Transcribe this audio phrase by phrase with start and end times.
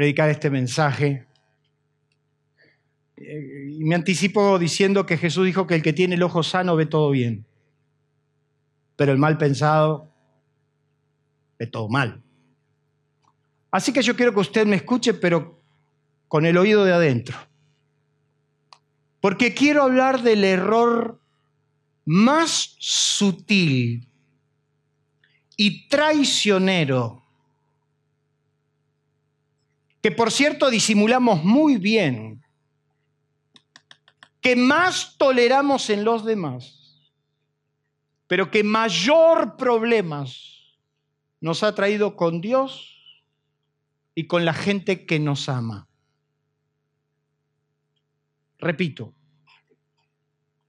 [0.00, 1.26] predicar este mensaje.
[3.18, 6.74] Eh, y me anticipo diciendo que Jesús dijo que el que tiene el ojo sano
[6.74, 7.44] ve todo bien,
[8.96, 10.10] pero el mal pensado
[11.58, 12.22] ve todo mal.
[13.70, 15.60] Así que yo quiero que usted me escuche, pero
[16.28, 17.36] con el oído de adentro.
[19.20, 21.20] Porque quiero hablar del error
[22.06, 24.08] más sutil
[25.58, 27.20] y traicionero
[30.02, 32.42] que por cierto disimulamos muy bien,
[34.40, 37.12] que más toleramos en los demás,
[38.26, 40.78] pero que mayor problemas
[41.40, 43.22] nos ha traído con Dios
[44.14, 45.88] y con la gente que nos ama.
[48.58, 49.14] Repito,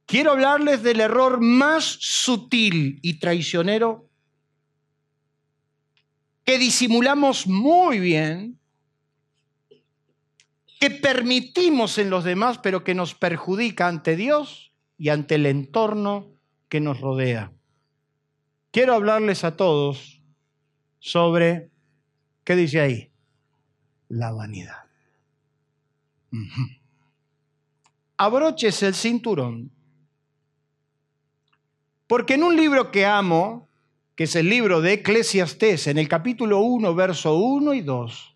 [0.06, 4.10] quiero hablarles del error más sutil y traicionero
[6.46, 8.61] que disimulamos muy bien
[10.82, 16.34] que permitimos en los demás, pero que nos perjudica ante Dios y ante el entorno
[16.70, 17.54] que nos rodea.
[18.72, 20.24] Quiero hablarles a todos
[20.98, 21.70] sobre,
[22.44, 23.12] ¿qué dice ahí?
[24.10, 24.86] La vanidad.
[28.18, 29.72] Abroches el cinturón,
[32.08, 33.70] porque en un libro que amo,
[34.16, 38.31] que es el libro de Eclesiastés, en el capítulo 1, verso 1 y 2,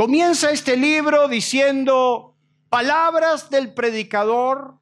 [0.00, 2.34] Comienza este libro diciendo
[2.70, 4.80] palabras del predicador,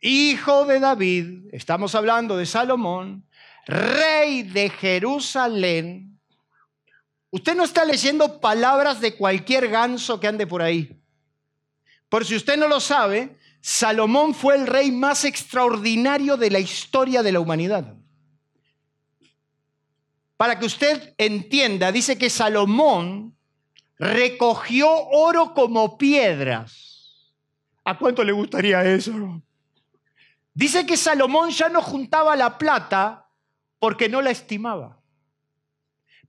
[0.00, 3.28] hijo de David, estamos hablando de Salomón,
[3.64, 6.18] rey de Jerusalén.
[7.30, 11.00] Usted no está leyendo palabras de cualquier ganso que ande por ahí.
[12.08, 17.22] Por si usted no lo sabe, Salomón fue el rey más extraordinario de la historia
[17.22, 17.94] de la humanidad.
[20.36, 23.36] Para que usted entienda, dice que Salomón
[24.00, 27.30] recogió oro como piedras.
[27.84, 29.42] ¿A cuánto le gustaría eso?
[30.54, 33.28] Dice que Salomón ya no juntaba la plata
[33.78, 34.98] porque no la estimaba.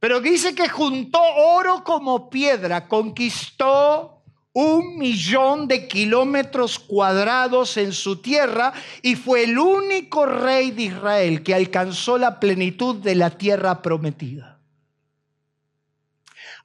[0.02, 4.22] Pero dice que juntó oro como piedra, conquistó
[4.52, 11.42] un millón de kilómetros cuadrados en su tierra y fue el único rey de Israel
[11.42, 14.51] que alcanzó la plenitud de la tierra prometida.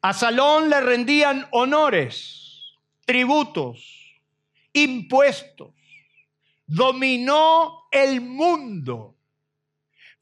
[0.06, 4.20] A Salón le rendían honores, tributos,
[4.72, 5.74] impuestos.
[6.64, 9.16] Dominó el mundo.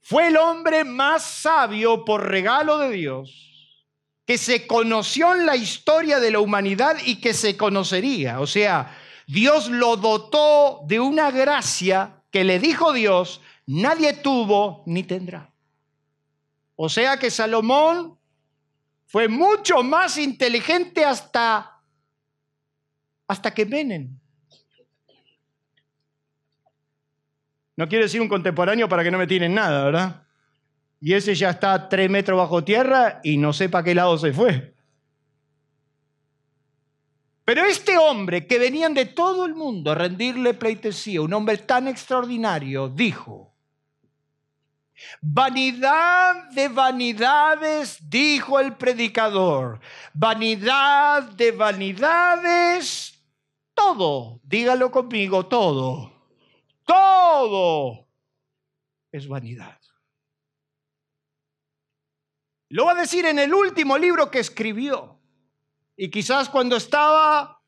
[0.00, 3.84] Fue el hombre más sabio por regalo de Dios
[4.24, 8.40] que se conoció en la historia de la humanidad y que se conocería.
[8.40, 15.02] O sea, Dios lo dotó de una gracia que le dijo Dios, nadie tuvo ni
[15.02, 15.50] tendrá.
[16.74, 18.18] O sea que Salomón
[19.14, 21.80] fue mucho más inteligente hasta,
[23.28, 24.20] hasta que venen.
[27.76, 30.26] No quiero decir un contemporáneo para que no me tiren nada, ¿verdad?
[31.00, 34.32] Y ese ya está tres metros bajo tierra y no sé para qué lado se
[34.32, 34.74] fue.
[37.44, 41.86] Pero este hombre que venían de todo el mundo a rendirle pleitesía, un hombre tan
[41.86, 43.53] extraordinario, dijo,
[45.20, 49.80] Vanidad de vanidades, dijo el predicador.
[50.12, 53.18] Vanidad de vanidades,
[53.74, 56.12] todo, dígalo conmigo, todo,
[56.84, 58.06] todo
[59.10, 59.78] es vanidad.
[62.68, 65.20] Lo va a decir en el último libro que escribió
[65.96, 67.60] y quizás cuando estaba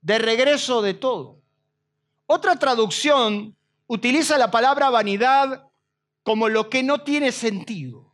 [0.00, 1.40] de regreso de todo.
[2.26, 3.56] Otra traducción
[3.86, 5.66] utiliza la palabra vanidad
[6.24, 8.12] como lo que no tiene sentido.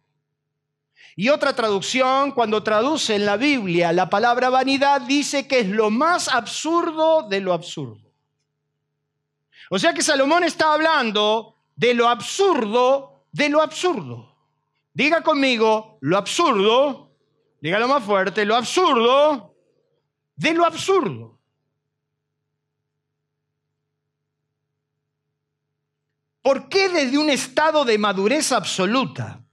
[1.16, 5.90] Y otra traducción, cuando traduce en la Biblia la palabra vanidad, dice que es lo
[5.90, 8.12] más absurdo de lo absurdo.
[9.70, 14.36] O sea que Salomón está hablando de lo absurdo de lo absurdo.
[14.92, 17.12] Diga conmigo, lo absurdo,
[17.60, 19.54] dígalo más fuerte, lo absurdo
[20.36, 21.39] de lo absurdo.
[26.42, 29.44] ¿Por qué desde un estado de madurez absoluta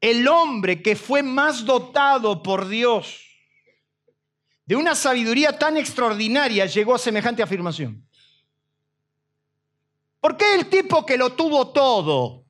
[0.00, 3.22] el hombre que fue más dotado por Dios
[4.64, 8.06] de una sabiduría tan extraordinaria llegó a semejante afirmación?
[10.20, 12.44] ¿Por qué el tipo que lo tuvo todo,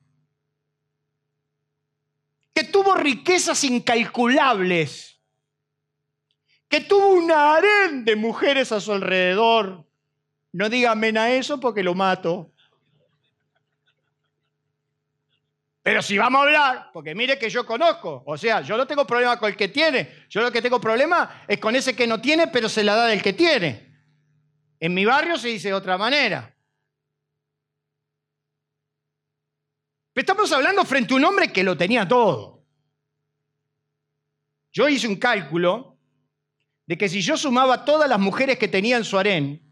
[2.55, 5.21] que tuvo riquezas incalculables,
[6.67, 9.86] que tuvo un harén de mujeres a su alrededor,
[10.57, 12.51] no diga amén a eso porque lo mato.
[15.83, 19.05] Pero si vamos a hablar, porque mire que yo conozco, o sea, yo no tengo
[19.05, 22.19] problema con el que tiene, yo lo que tengo problema es con ese que no
[22.19, 24.01] tiene, pero se la da del que tiene.
[24.79, 26.57] En mi barrio se dice de otra manera.
[30.15, 32.65] Estamos hablando frente a un hombre que lo tenía todo.
[34.73, 35.99] Yo hice un cálculo
[36.87, 39.66] de que si yo sumaba todas las mujeres que tenía en su harén,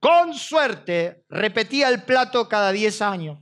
[0.00, 3.38] con suerte repetía el plato cada 10 años.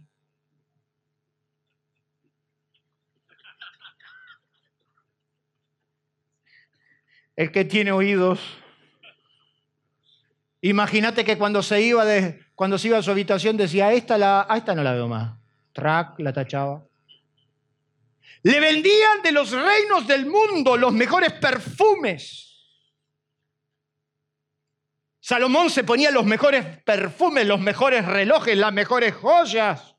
[7.39, 8.41] el que tiene oídos.
[10.61, 14.45] Imagínate que cuando se iba de, cuando se iba a su habitación decía, esta, la,
[14.49, 15.39] a esta no la veo más.
[15.73, 16.85] Track, la tachaba.
[18.43, 22.48] Le vendían de los reinos del mundo los mejores perfumes.
[25.29, 29.95] Salomón se ponía los mejores perfumes, los mejores relojes, las mejores joyas.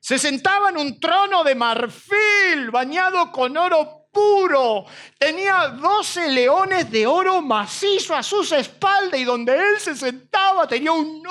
[0.00, 4.84] Se sentaba en un trono de marfil bañado con oro puro.
[5.16, 10.90] Tenía doce leones de oro macizo a sus espaldas y donde él se sentaba tenía
[10.90, 11.22] un,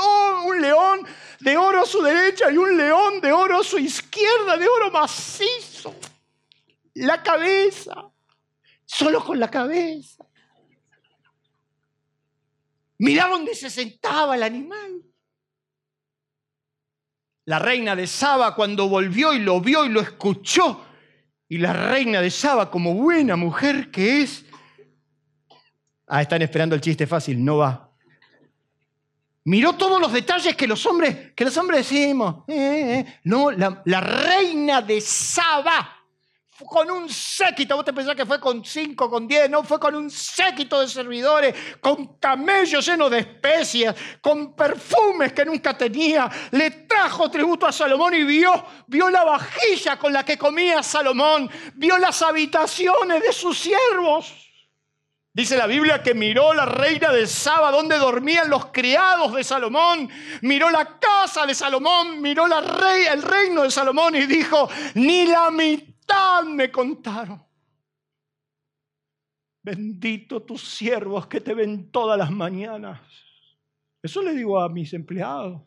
[0.45, 1.05] un león
[1.41, 4.89] de oro a su derecha y un león de oro a su izquierda, de oro
[4.89, 5.93] macizo.
[6.93, 8.09] La cabeza,
[8.85, 10.24] solo con la cabeza.
[12.97, 15.01] Mirá dónde se sentaba el animal.
[17.45, 20.83] La reina de Saba cuando volvió y lo vio y lo escuchó,
[21.47, 24.45] y la reina de Saba, como buena mujer que es,
[26.07, 27.91] ah, están esperando el chiste fácil, no va.
[29.43, 32.45] Miró todos los detalles que los hombres, que los hombres decimos.
[32.47, 33.19] Eh, eh, eh.
[33.25, 35.94] No, la, la reina de Saba
[36.63, 39.93] con un séquito, vos te pensás que fue con cinco, con diez, no, fue con
[39.93, 46.29] un séquito de servidores, con camellos llenos de especias, con perfumes que nunca tenía.
[46.51, 51.49] Le trajo tributo a Salomón y vio, vio la vajilla con la que comía Salomón,
[51.73, 54.33] vio las habitaciones de sus siervos.
[55.33, 60.09] Dice la Biblia que miró la reina de Saba donde dormían los criados de Salomón,
[60.41, 65.25] miró la casa de Salomón, miró la rey, el reino de Salomón y dijo, ni
[65.25, 65.94] la mitad
[66.43, 67.43] me contaron.
[69.61, 73.01] Bendito tus siervos que te ven todas las mañanas.
[74.01, 75.61] Eso le digo a mis empleados.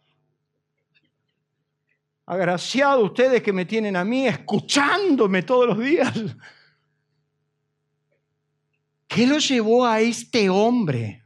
[2.27, 6.15] Agraciados ustedes que me tienen a mí escuchándome todos los días.
[9.09, 11.25] ¿Qué lo llevó a este hombre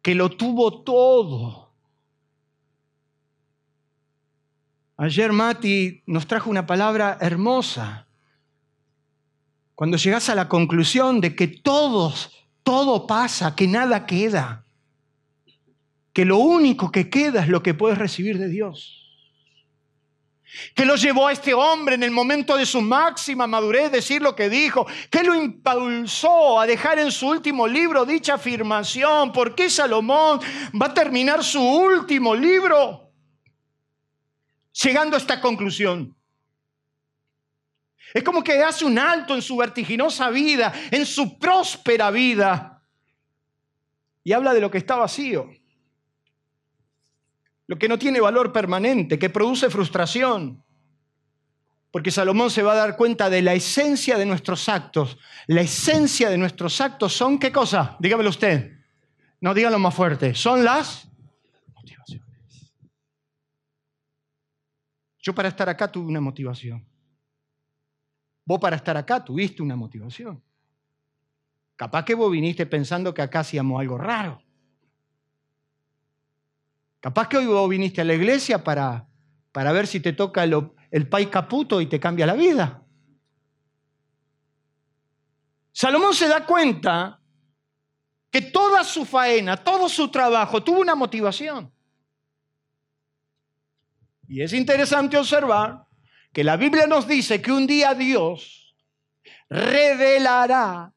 [0.00, 1.59] que lo tuvo todo?
[5.02, 8.06] Ayer Mati nos trajo una palabra hermosa.
[9.74, 14.66] Cuando llegas a la conclusión de que todos, todo pasa, que nada queda,
[16.12, 19.10] que lo único que queda es lo que puedes recibir de Dios.
[20.74, 24.36] Que lo llevó a este hombre en el momento de su máxima madurez decir lo
[24.36, 24.86] que dijo?
[25.08, 29.32] ¿Qué lo impulsó a dejar en su último libro dicha afirmación?
[29.32, 30.40] ¿Por qué Salomón
[30.78, 33.09] va a terminar su último libro?
[34.82, 36.16] Llegando a esta conclusión.
[38.12, 42.82] Es como que hace un alto en su vertiginosa vida, en su próspera vida,
[44.24, 45.48] y habla de lo que está vacío,
[47.66, 50.64] lo que no tiene valor permanente, que produce frustración.
[51.92, 55.18] Porque Salomón se va a dar cuenta de la esencia de nuestros actos.
[55.46, 57.96] La esencia de nuestros actos son qué cosa?
[57.98, 58.72] Dígamelo usted.
[59.40, 60.34] No dígalo más fuerte.
[60.34, 61.09] Son las
[65.20, 66.86] Yo para estar acá tuve una motivación.
[68.44, 70.42] Vos para estar acá tuviste una motivación.
[71.76, 74.42] Capaz que vos viniste pensando que acá hacíamos algo raro.
[77.00, 79.08] Capaz que hoy vos viniste a la iglesia para,
[79.52, 82.82] para ver si te toca el, el caputo y te cambia la vida.
[85.72, 87.20] Salomón se da cuenta
[88.30, 91.72] que toda su faena, todo su trabajo tuvo una motivación.
[94.30, 95.86] Y es interesante observar
[96.32, 98.76] que la Biblia nos dice que un día Dios
[99.48, 100.92] revelará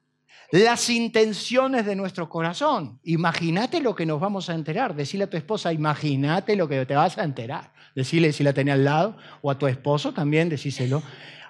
[0.51, 2.99] las intenciones de nuestro corazón.
[3.03, 4.95] Imagínate lo que nos vamos a enterar.
[4.95, 7.73] Decirle a tu esposa, imagínate lo que te vas a enterar.
[7.95, 11.01] Decirle si la tenía al lado, o a tu esposo también, decíselo.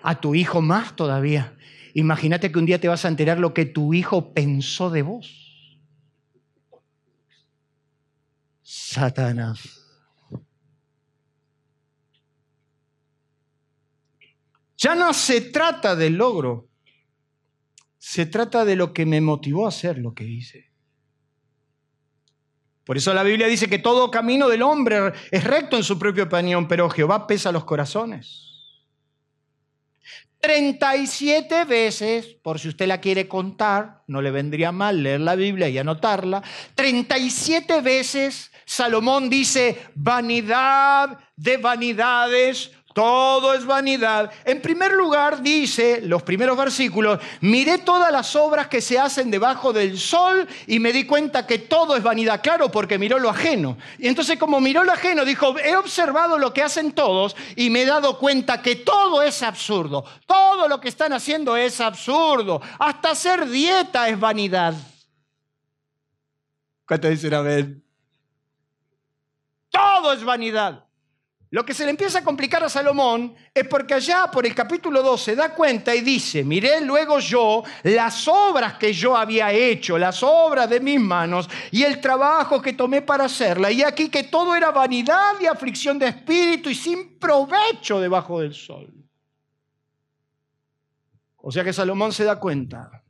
[0.03, 1.53] A tu hijo más todavía.
[1.93, 5.81] imagínate que un día te vas a enterar lo que tu hijo pensó de vos.
[8.61, 9.82] Satanás.
[14.83, 16.67] Ya no se trata del logro,
[17.97, 20.73] se trata de lo que me motivó a hacer lo que hice.
[22.83, 26.25] Por eso la Biblia dice que todo camino del hombre es recto en su propia
[26.25, 28.49] opinión, pero Jehová pesa los corazones.
[30.41, 35.69] 37 veces, por si usted la quiere contar, no le vendría mal leer la Biblia
[35.69, 36.43] y anotarla,
[36.75, 44.31] 37 veces Salomón dice, vanidad de vanidades, todo es vanidad.
[44.45, 49.73] En primer lugar, dice los primeros versículos, miré todas las obras que se hacen debajo
[49.73, 52.41] del sol y me di cuenta que todo es vanidad.
[52.41, 53.77] Claro, porque miró lo ajeno.
[53.97, 57.81] Y entonces como miró lo ajeno, dijo, he observado lo que hacen todos y me
[57.81, 60.05] he dado cuenta que todo es absurdo.
[60.27, 62.61] Todo lo que están haciendo es absurdo.
[62.77, 64.75] Hasta hacer dieta es vanidad.
[66.85, 67.83] ¿Cuánto dicen amén?
[69.69, 70.85] Todo es vanidad.
[71.53, 75.03] Lo que se le empieza a complicar a Salomón es porque allá por el capítulo
[75.03, 79.99] 2 se da cuenta y dice, miré luego yo las obras que yo había hecho,
[79.99, 83.71] las obras de mis manos y el trabajo que tomé para hacerla.
[83.71, 88.55] Y aquí que todo era vanidad y aflicción de espíritu y sin provecho debajo del
[88.55, 88.91] sol.
[91.37, 93.03] O sea que Salomón se da cuenta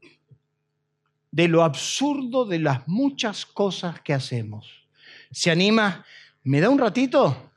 [1.32, 4.86] de lo absurdo de las muchas cosas que hacemos.
[5.32, 6.06] Se anima,
[6.44, 7.53] ¿me da un ratito?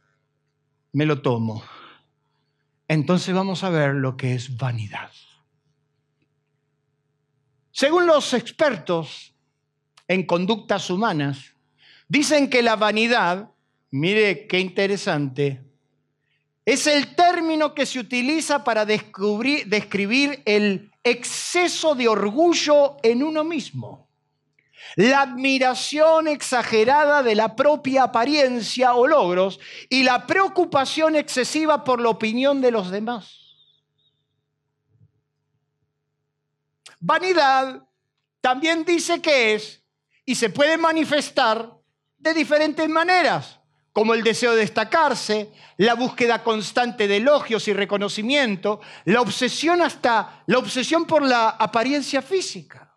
[0.96, 1.62] Me lo tomo.
[2.88, 5.10] Entonces vamos a ver lo que es vanidad.
[7.70, 9.34] Según los expertos
[10.08, 11.52] en conductas humanas,
[12.08, 13.50] dicen que la vanidad,
[13.90, 15.60] mire qué interesante,
[16.64, 24.05] es el término que se utiliza para describir el exceso de orgullo en uno mismo
[24.96, 32.10] la admiración exagerada de la propia apariencia o logros y la preocupación excesiva por la
[32.10, 33.46] opinión de los demás.
[37.00, 37.82] Vanidad
[38.40, 39.82] también dice que es
[40.24, 41.72] y se puede manifestar
[42.18, 43.60] de diferentes maneras,
[43.92, 50.42] como el deseo de destacarse, la búsqueda constante de elogios y reconocimiento, la obsesión hasta
[50.46, 52.95] la obsesión por la apariencia física.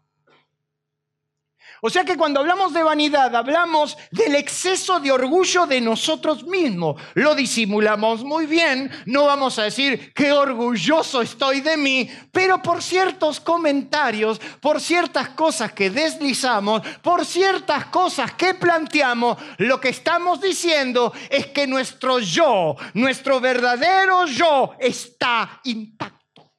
[1.82, 7.02] O sea que cuando hablamos de vanidad, hablamos del exceso de orgullo de nosotros mismos.
[7.14, 12.84] Lo disimulamos muy bien, no vamos a decir qué orgulloso estoy de mí, pero por
[12.84, 20.42] ciertos comentarios, por ciertas cosas que deslizamos, por ciertas cosas que planteamos, lo que estamos
[20.42, 26.54] diciendo es que nuestro yo, nuestro verdadero yo está intacto.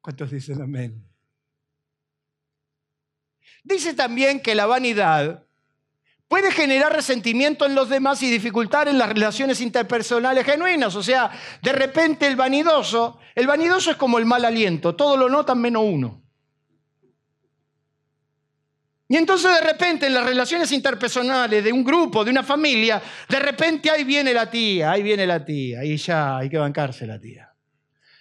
[0.00, 1.13] ¿Cuántos dicen amén?
[3.64, 5.42] Dice también que la vanidad
[6.28, 10.94] puede generar resentimiento en los demás y dificultar en las relaciones interpersonales genuinas.
[10.94, 11.30] O sea,
[11.62, 15.82] de repente el vanidoso, el vanidoso es como el mal aliento, todo lo notan menos
[15.86, 16.22] uno.
[19.08, 23.38] Y entonces de repente en las relaciones interpersonales de un grupo, de una familia, de
[23.38, 27.18] repente ahí viene la tía, ahí viene la tía, y ya hay que bancarse la
[27.18, 27.53] tía.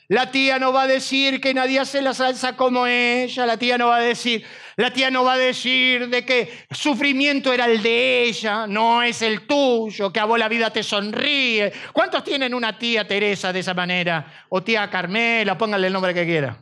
[0.09, 3.77] La tía no va a decir que nadie hace la salsa como ella, la tía
[3.77, 4.45] no va a decir,
[4.75, 9.21] la tía no va a decir de que sufrimiento era el de ella, no es
[9.21, 11.71] el tuyo, que a vos la vida te sonríe.
[11.93, 14.45] ¿Cuántos tienen una tía Teresa de esa manera?
[14.49, 16.57] O tía Carmela, pónganle el nombre que quiera.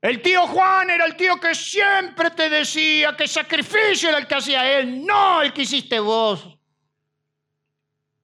[0.00, 4.36] El tío Juan era el tío que siempre te decía que sacrificio era el que
[4.36, 6.55] hacía él, no el que hiciste vos.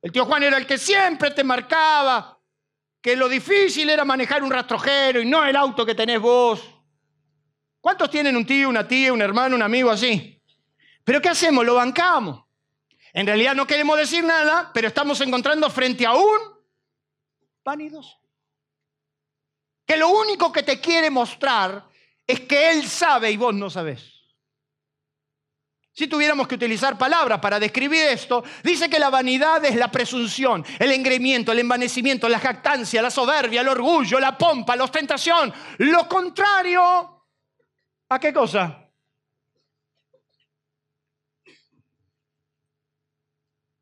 [0.02, 2.38] El tío Juan era el que siempre te marcaba
[3.00, 6.60] que lo difícil era manejar un rastrojero y no el auto que tenés vos.
[7.80, 10.40] ¿Cuántos tienen un tío, una tía, un hermano, un amigo así?
[11.04, 11.64] Pero ¿qué hacemos?
[11.64, 12.44] Lo bancamos.
[13.12, 16.38] En realidad no queremos decir nada, pero estamos encontrando frente a un
[17.64, 18.20] vanidoso.
[19.84, 21.88] Que lo único que te quiere mostrar
[22.26, 24.11] es que él sabe y vos no sabés.
[25.94, 30.64] Si tuviéramos que utilizar palabras para describir esto, dice que la vanidad es la presunción,
[30.78, 35.52] el engreimiento, el envanecimiento, la jactancia, la soberbia, el orgullo, la pompa, la ostentación.
[35.78, 37.26] Lo contrario,
[38.08, 38.90] ¿a qué cosa?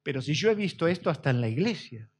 [0.02, 2.10] Pero si yo he visto esto hasta en la iglesia,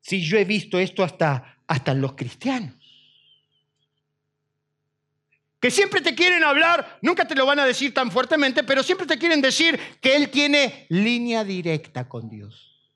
[0.00, 2.83] si yo he visto esto hasta, hasta en los cristianos,
[5.64, 9.06] que siempre te quieren hablar, nunca te lo van a decir tan fuertemente, pero siempre
[9.06, 12.92] te quieren decir que Él tiene línea directa con Dios.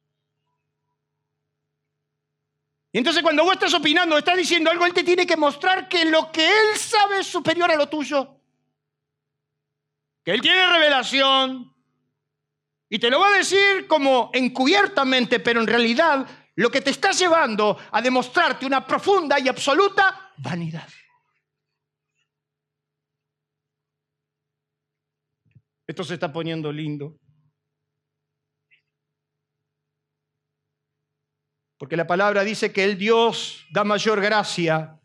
[2.92, 6.04] Y entonces cuando vos estás opinando, estás diciendo algo, él te tiene que mostrar que
[6.04, 8.38] lo que él sabe es superior a lo tuyo.
[10.22, 11.74] Que él tiene revelación.
[12.90, 17.12] Y te lo va a decir como encubiertamente, pero en realidad lo que te está
[17.12, 20.86] llevando a demostrarte una profunda y absoluta vanidad.
[25.88, 27.18] Esto se está poniendo lindo.
[31.78, 35.00] Porque la palabra dice que el Dios da mayor gracia,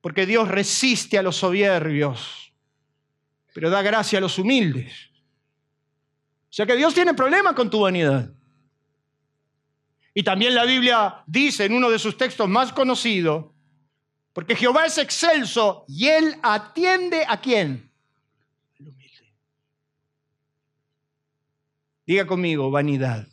[0.00, 2.52] porque Dios resiste a los soberbios,
[3.54, 5.10] pero da gracia a los humildes.
[6.50, 8.32] O sea que Dios tiene problema con tu vanidad.
[10.14, 13.52] Y también la Biblia dice en uno de sus textos más conocidos,
[14.32, 17.92] porque Jehová es excelso y él atiende a quién?
[18.80, 19.34] Al humilde.
[22.08, 23.28] Diga conmigo, vanidad.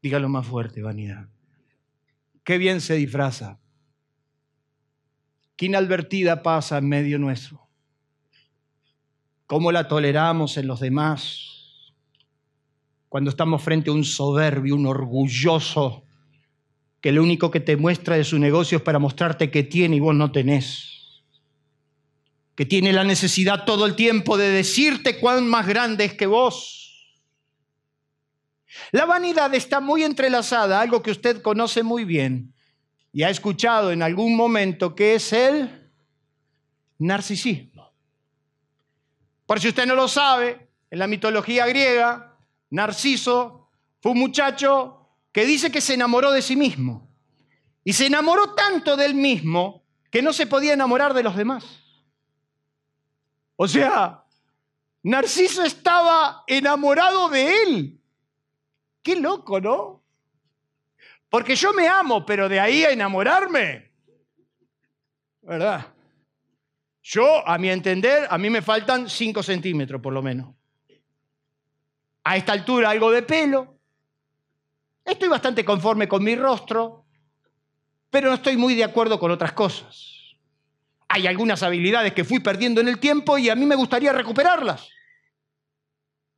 [0.00, 1.28] Dígalo más fuerte, vanidad.
[2.42, 3.60] Qué bien se disfraza.
[5.56, 7.68] Qué inadvertida pasa en medio nuestro.
[9.44, 11.92] Cómo la toleramos en los demás.
[13.10, 16.04] Cuando estamos frente a un soberbio, un orgulloso,
[17.02, 20.00] que lo único que te muestra de su negocio es para mostrarte que tiene y
[20.00, 21.24] vos no tenés.
[22.54, 26.79] Que tiene la necesidad todo el tiempo de decirte cuán más grande es que vos
[28.92, 32.54] la vanidad está muy entrelazada algo que usted conoce muy bien
[33.12, 35.90] y ha escuchado en algún momento, que es el
[36.98, 37.92] narcisismo.
[39.46, 42.36] Por si usted no lo sabe, en la mitología griega,
[42.70, 43.68] Narciso
[44.00, 47.08] fue un muchacho que dice que se enamoró de sí mismo.
[47.82, 51.64] Y se enamoró tanto del mismo que no se podía enamorar de los demás.
[53.56, 54.24] O sea,
[55.02, 57.99] Narciso estaba enamorado de él
[59.02, 60.02] Qué loco, ¿no?
[61.28, 63.92] Porque yo me amo, pero de ahí a enamorarme.
[65.42, 65.86] ¿Verdad?
[67.02, 70.54] Yo, a mi entender, a mí me faltan 5 centímetros por lo menos.
[72.24, 73.78] A esta altura algo de pelo.
[75.04, 77.06] Estoy bastante conforme con mi rostro,
[78.10, 80.36] pero no estoy muy de acuerdo con otras cosas.
[81.08, 84.88] Hay algunas habilidades que fui perdiendo en el tiempo y a mí me gustaría recuperarlas.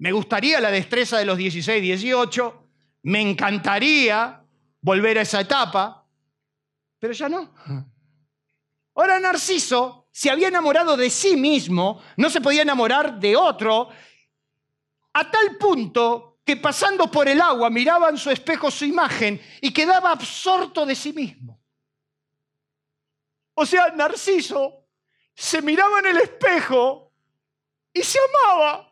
[0.03, 2.69] Me gustaría la destreza de los 16, 18.
[3.05, 4.45] Me encantaría
[4.81, 6.05] volver a esa etapa,
[6.99, 7.55] pero ya no.
[8.97, 13.91] Ahora Narciso se había enamorado de sí mismo, no se podía enamorar de otro,
[15.13, 19.73] a tal punto que pasando por el agua miraba en su espejo su imagen y
[19.73, 21.63] quedaba absorto de sí mismo.
[23.55, 24.85] O sea, Narciso
[25.33, 27.13] se miraba en el espejo
[27.95, 28.92] y se amaba.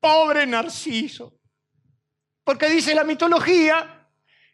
[0.00, 1.34] Pobre Narciso.
[2.44, 4.08] Porque dice la mitología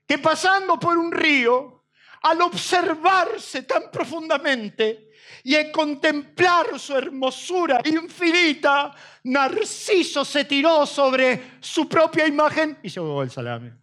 [0.07, 1.85] que pasando por un río,
[2.23, 5.11] al observarse tan profundamente
[5.43, 13.01] y en contemplar su hermosura infinita, Narciso se tiró sobre su propia imagen y se
[13.01, 13.75] el salame.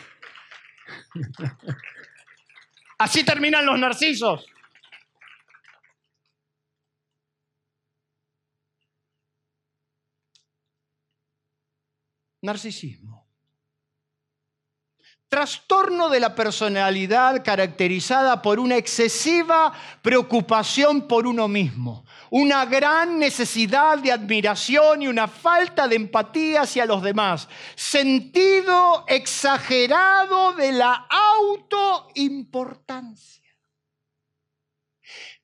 [2.98, 4.46] Así terminan los narcisos.
[12.42, 13.26] Narcisismo.
[15.28, 23.96] Trastorno de la personalidad caracterizada por una excesiva preocupación por uno mismo, una gran necesidad
[23.98, 33.41] de admiración y una falta de empatía hacia los demás, sentido exagerado de la autoimportancia.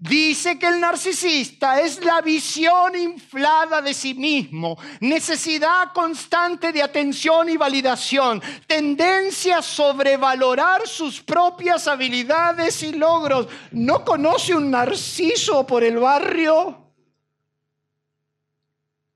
[0.00, 7.48] Dice que el narcisista es la visión inflada de sí mismo, necesidad constante de atención
[7.48, 13.48] y validación, tendencia a sobrevalorar sus propias habilidades y logros.
[13.72, 16.94] ¿No conoce un narciso por el barrio?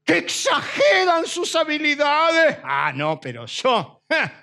[0.03, 2.59] Que exageran sus habilidades.
[2.65, 4.03] Ah, no, pero yo.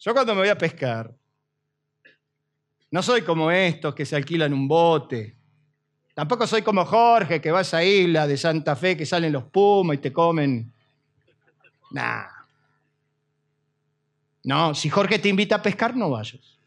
[0.00, 1.17] Yo cuando me voy a pescar,
[2.90, 5.36] no soy como estos que se alquilan un bote.
[6.14, 9.96] Tampoco soy como Jorge, que va a isla de Santa Fe que salen los pumas
[9.96, 10.72] y te comen.
[11.90, 12.24] Nah.
[14.44, 16.58] No, si Jorge te invita a pescar, no vayas.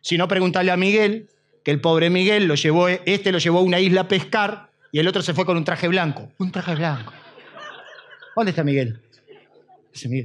[0.00, 1.28] Si no, pregúntale a Miguel,
[1.64, 5.00] que el pobre Miguel lo llevó, este lo llevó a una isla a pescar y
[5.00, 6.30] el otro se fue con un traje blanco.
[6.38, 7.12] Un traje blanco.
[8.36, 9.02] ¿Dónde está Miguel?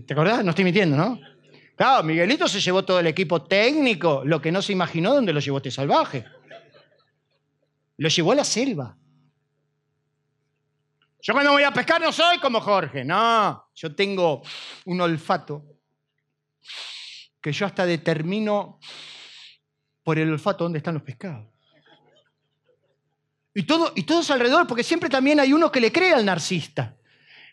[0.05, 0.43] ¿Te acordás?
[0.43, 1.19] No estoy mintiendo, ¿no?
[1.75, 5.39] Claro, Miguelito se llevó todo el equipo técnico, lo que no se imaginó dónde lo
[5.39, 6.25] llevó este salvaje.
[7.97, 8.95] Lo llevó a la selva.
[11.21, 13.69] Yo cuando voy a pescar no soy como Jorge, no.
[13.73, 14.43] Yo tengo
[14.85, 15.63] un olfato
[17.41, 18.79] que yo hasta determino
[20.03, 21.47] por el olfato dónde están los pescados.
[23.55, 26.97] Y, y todos alrededor, porque siempre también hay uno que le cree al narcisista.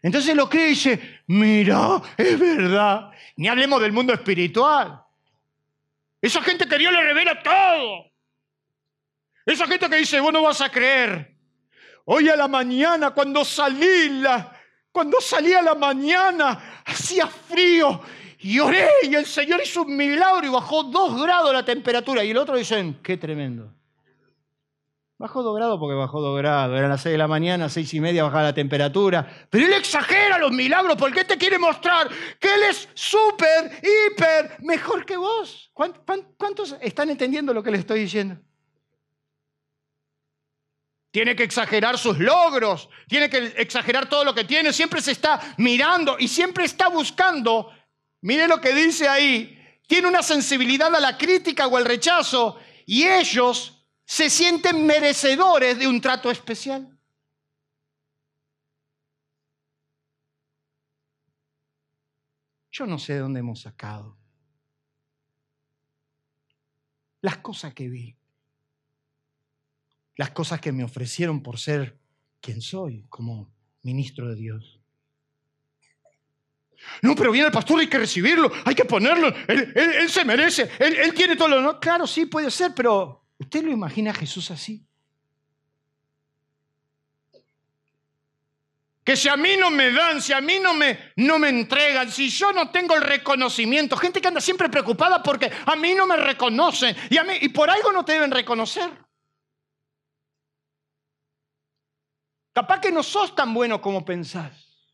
[0.02, 3.10] Entonces lo cree y dice, mira, es verdad.
[3.36, 5.02] Ni hablemos del mundo espiritual.
[6.20, 8.10] Esa gente que Dios le revela todo.
[9.44, 11.36] Esa gente que dice, vos no vas a creer.
[12.04, 14.52] Hoy a la mañana, cuando salí, la,
[14.92, 18.02] cuando salí a la mañana, hacía frío
[18.38, 22.24] y oré y el Señor hizo un milagro y bajó dos grados la temperatura.
[22.24, 23.72] Y el otro dicen, qué tremendo.
[25.20, 26.78] Bajó dos grados porque bajó dos grados.
[26.78, 29.46] Eran las seis de la mañana, seis y media bajaba la temperatura.
[29.50, 35.04] Pero él exagera los milagros porque te quiere mostrar que él es súper, hiper, mejor
[35.04, 35.70] que vos.
[35.74, 38.40] ¿Cuántos están entendiendo lo que les estoy diciendo?
[41.10, 45.38] Tiene que exagerar sus logros, tiene que exagerar todo lo que tiene, siempre se está
[45.58, 47.70] mirando y siempre está buscando.
[48.22, 49.54] Mire lo que dice ahí,
[49.86, 52.56] tiene una sensibilidad a la crítica o al rechazo
[52.86, 53.79] y ellos
[54.10, 56.98] se sienten merecedores de un trato especial.
[62.72, 64.18] Yo no sé de dónde hemos sacado
[67.20, 68.16] las cosas que vi,
[70.16, 71.96] las cosas que me ofrecieron por ser
[72.40, 74.80] quien soy como ministro de Dios.
[77.02, 81.14] No, pero viene el pastor, hay que recibirlo, hay que ponerlo, él, se merece, él,
[81.14, 81.60] tiene todo lo...
[81.60, 84.86] No, claro, sí puede ser, pero ¿Usted lo imagina a Jesús así?
[89.02, 92.12] Que si a mí no me dan, si a mí no me, no me entregan,
[92.12, 96.06] si yo no tengo el reconocimiento, gente que anda siempre preocupada porque a mí no
[96.06, 98.90] me reconocen y, a mí, y por algo no te deben reconocer.
[102.52, 104.92] Capaz que no sos tan bueno como pensás.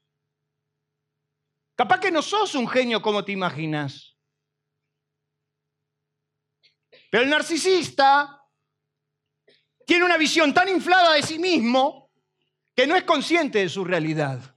[1.75, 4.17] Capaz que no sos un genio como te imaginas.
[7.11, 8.36] Pero el narcisista
[9.87, 12.11] tiene una visión tan inflada de sí mismo
[12.75, 14.55] que no es consciente de su realidad.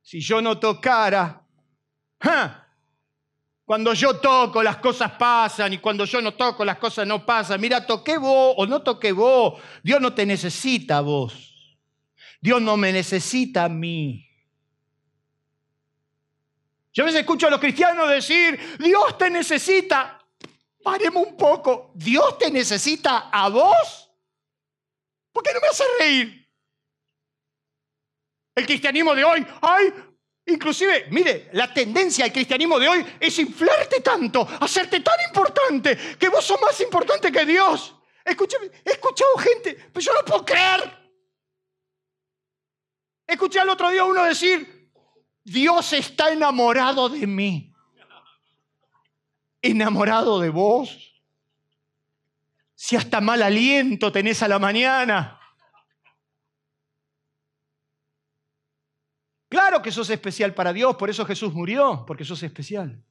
[0.00, 1.44] Si yo no tocara,
[3.64, 7.60] cuando yo toco las cosas pasan y cuando yo no toco las cosas no pasan.
[7.60, 9.60] Mira, toqué vos o no toqué vos.
[9.82, 11.76] Dios no te necesita a vos.
[12.40, 14.24] Dios no me necesita a mí.
[16.94, 20.17] Yo a veces escucho a los cristianos decir, Dios te necesita.
[20.82, 21.92] Paremos un poco.
[21.94, 24.10] ¿Dios te necesita a vos?
[25.32, 26.48] ¿Por qué no me hace reír?
[28.54, 29.94] El cristianismo de hoy, ay,
[30.46, 36.28] inclusive, mire, la tendencia del cristianismo de hoy es inflarte tanto, hacerte tan importante, que
[36.28, 37.94] vos sos más importante que Dios.
[38.24, 40.98] Escúchame, he escuchado gente, pero yo no puedo creer.
[43.28, 44.90] Escuché al otro día uno decir,
[45.44, 47.72] Dios está enamorado de mí.
[49.70, 51.22] Enamorado de vos.
[52.74, 55.38] Si hasta mal aliento tenés a la mañana.
[59.48, 63.02] Claro que sos especial para Dios, por eso Jesús murió, porque sos especial.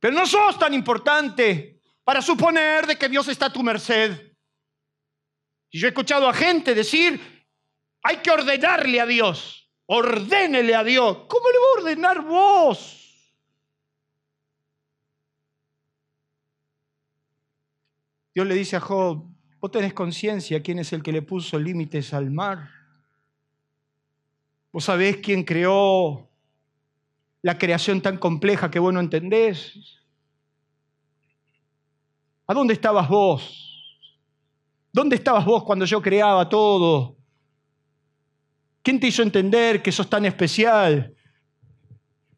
[0.00, 4.36] Pero no sos tan importante para suponer de que Dios está a tu merced.
[5.70, 7.20] Y yo he escuchado a gente decir,
[8.02, 9.70] hay que ordenarle a Dios.
[9.86, 11.24] Ordénele a Dios.
[11.28, 12.95] ¿Cómo le va a ordenar vos?
[18.36, 19.24] Dios le dice a Job,
[19.58, 22.68] vos tenés conciencia quién es el que le puso límites al mar.
[24.70, 26.28] Vos sabés quién creó
[27.40, 30.02] la creación tan compleja que vos no entendés.
[32.46, 34.04] ¿A dónde estabas vos?
[34.92, 37.16] ¿Dónde estabas vos cuando yo creaba todo?
[38.82, 41.16] ¿Quién te hizo entender que sos tan especial?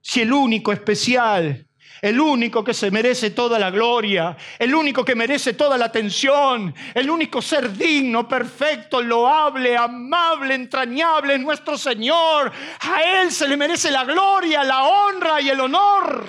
[0.01, 1.68] Si el único especial,
[2.03, 6.75] el único que se merece toda la gloria, el único que merece toda la atención,
[6.95, 12.53] el único ser digno, perfecto, loable, amable, entrañable, es nuestro Señor.
[12.81, 16.27] A Él se le merece la gloria, la honra y el honor.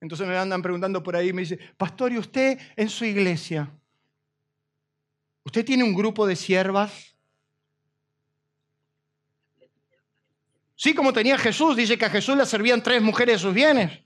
[0.00, 3.68] Entonces me andan preguntando por ahí, me dice, pastor, ¿y usted en su iglesia?
[5.46, 7.14] ¿Usted tiene un grupo de siervas?
[10.74, 13.96] Sí, como tenía Jesús, dice que a Jesús le servían tres mujeres de sus bienes.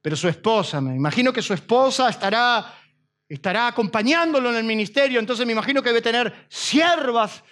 [0.00, 2.72] Pero su esposa, me imagino que su esposa estará,
[3.28, 7.42] estará acompañándolo en el ministerio, entonces me imagino que debe tener siervas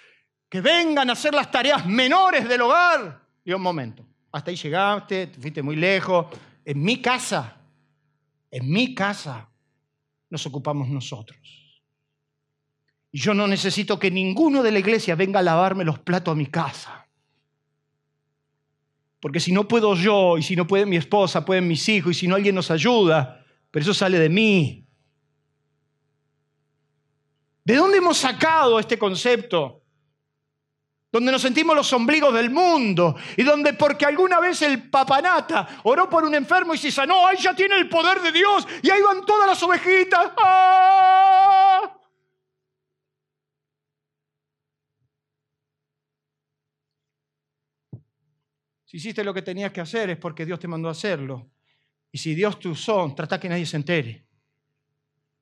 [0.47, 3.19] que vengan a hacer las tareas menores del hogar.
[3.43, 4.05] Y un momento.
[4.31, 6.27] hasta ahí llegaste, te fuiste muy lejos.
[6.63, 7.57] En mi casa,
[8.49, 9.49] en mi casa,
[10.29, 11.81] nos ocupamos nosotros.
[13.11, 16.35] Y yo no necesito que ninguno de la iglesia venga a lavarme los platos a
[16.35, 17.07] mi casa.
[19.19, 22.19] Porque si no puedo yo, y si no puede mi esposa, pueden mis hijos, y
[22.19, 24.85] si no alguien nos ayuda, pero eso sale de mí.
[27.63, 29.83] ¿De dónde hemos sacado este concepto?
[31.11, 36.09] Donde nos sentimos los ombligos del mundo y donde porque alguna vez el papanata oró
[36.09, 39.01] por un enfermo y se sanó, ahí ya tiene el poder de Dios y ahí
[39.01, 40.31] van todas las ovejitas.
[40.37, 41.97] ¡Ah!
[48.87, 51.51] Si hiciste lo que tenías que hacer es porque Dios te mandó a hacerlo.
[52.11, 54.25] Y si Dios te usó, trata que nadie se entere.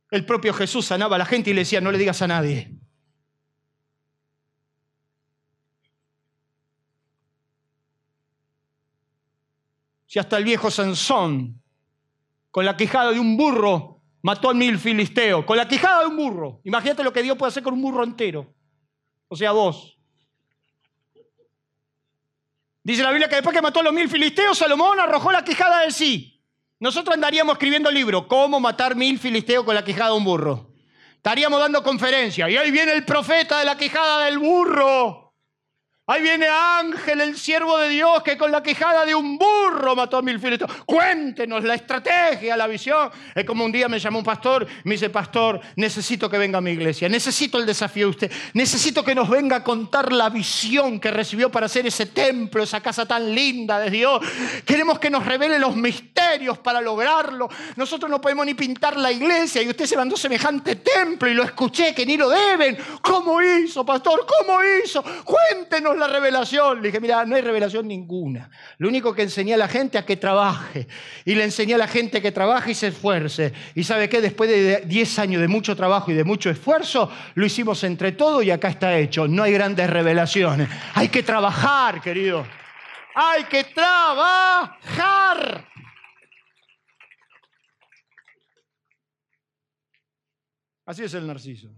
[0.09, 2.75] El propio Jesús sanaba a la gente y le decía, no le digas a nadie.
[10.15, 11.61] Si hasta el viejo Sansón,
[12.49, 16.15] con la quijada de un burro, mató al mil filisteo, con la quijada de un
[16.15, 16.61] burro.
[16.63, 18.55] Imagínate lo que Dios puede hacer con un burro entero.
[19.27, 19.99] O sea, vos.
[22.81, 25.81] Dice la Biblia que después que mató a los mil filisteos, Salomón arrojó la quijada
[25.81, 26.41] de sí.
[26.79, 30.71] Nosotros andaríamos escribiendo libro, ¿cómo matar mil filisteos con la quijada de un burro?
[31.17, 35.24] Estaríamos dando conferencia y ahí viene el profeta de la quijada del burro.
[36.07, 40.17] Ahí viene Ángel, el siervo de Dios, que con la quejada de un burro mató
[40.17, 40.71] a mil filisteos.
[40.85, 43.09] Cuéntenos la estrategia, la visión.
[43.33, 46.61] Es como un día me llamó un pastor, me dice, pastor, necesito que venga a
[46.61, 50.99] mi iglesia, necesito el desafío de usted, necesito que nos venga a contar la visión
[50.99, 54.21] que recibió para hacer ese templo, esa casa tan linda de Dios.
[54.63, 57.49] Queremos que nos revele los misterios para lograrlo.
[57.77, 61.41] Nosotros no podemos ni pintar la iglesia y usted se mandó semejante templo y lo
[61.41, 62.77] escuché que ni lo deben.
[63.01, 64.23] ¿Cómo hizo, pastor?
[64.27, 65.03] ¿Cómo hizo?
[65.23, 66.81] Cuéntenos la revelación.
[66.81, 68.49] Le dije, mira, no hay revelación ninguna.
[68.77, 70.87] Lo único que enseñé a la gente a que trabaje.
[71.25, 73.53] Y le enseñé a la gente que trabaje y se esfuerce.
[73.75, 77.45] Y sabe qué, después de 10 años de mucho trabajo y de mucho esfuerzo, lo
[77.45, 79.27] hicimos entre todos y acá está hecho.
[79.27, 80.69] No hay grandes revelaciones.
[80.93, 82.45] Hay que trabajar, querido.
[83.15, 85.65] Hay que trabajar.
[90.85, 91.69] Así es el narciso.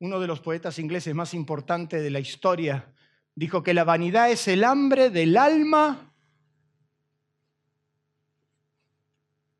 [0.00, 2.86] Uno de los poetas ingleses más importantes de la historia,
[3.34, 6.12] dijo que la vanidad es el hambre del alma.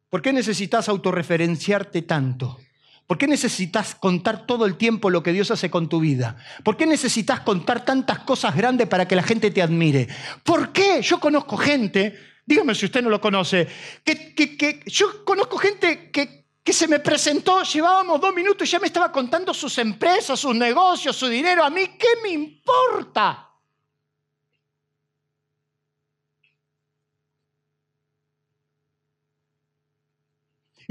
[0.08, 2.58] ¿Por qué necesitas autorreferenciarte tanto?
[3.06, 6.36] ¿Por qué necesitas contar todo el tiempo lo que Dios hace con tu vida?
[6.64, 10.08] ¿Por qué necesitas contar tantas cosas grandes para que la gente te admire?
[10.42, 11.02] ¿Por qué?
[11.02, 13.68] Yo conozco gente, dígame si usted no lo conoce,
[14.04, 18.78] que, que yo conozco gente que que se me presentó, llevábamos dos minutos y ya
[18.78, 21.64] me estaba contando sus empresas, sus negocios, su dinero.
[21.64, 23.49] A mí, ¿qué me importa?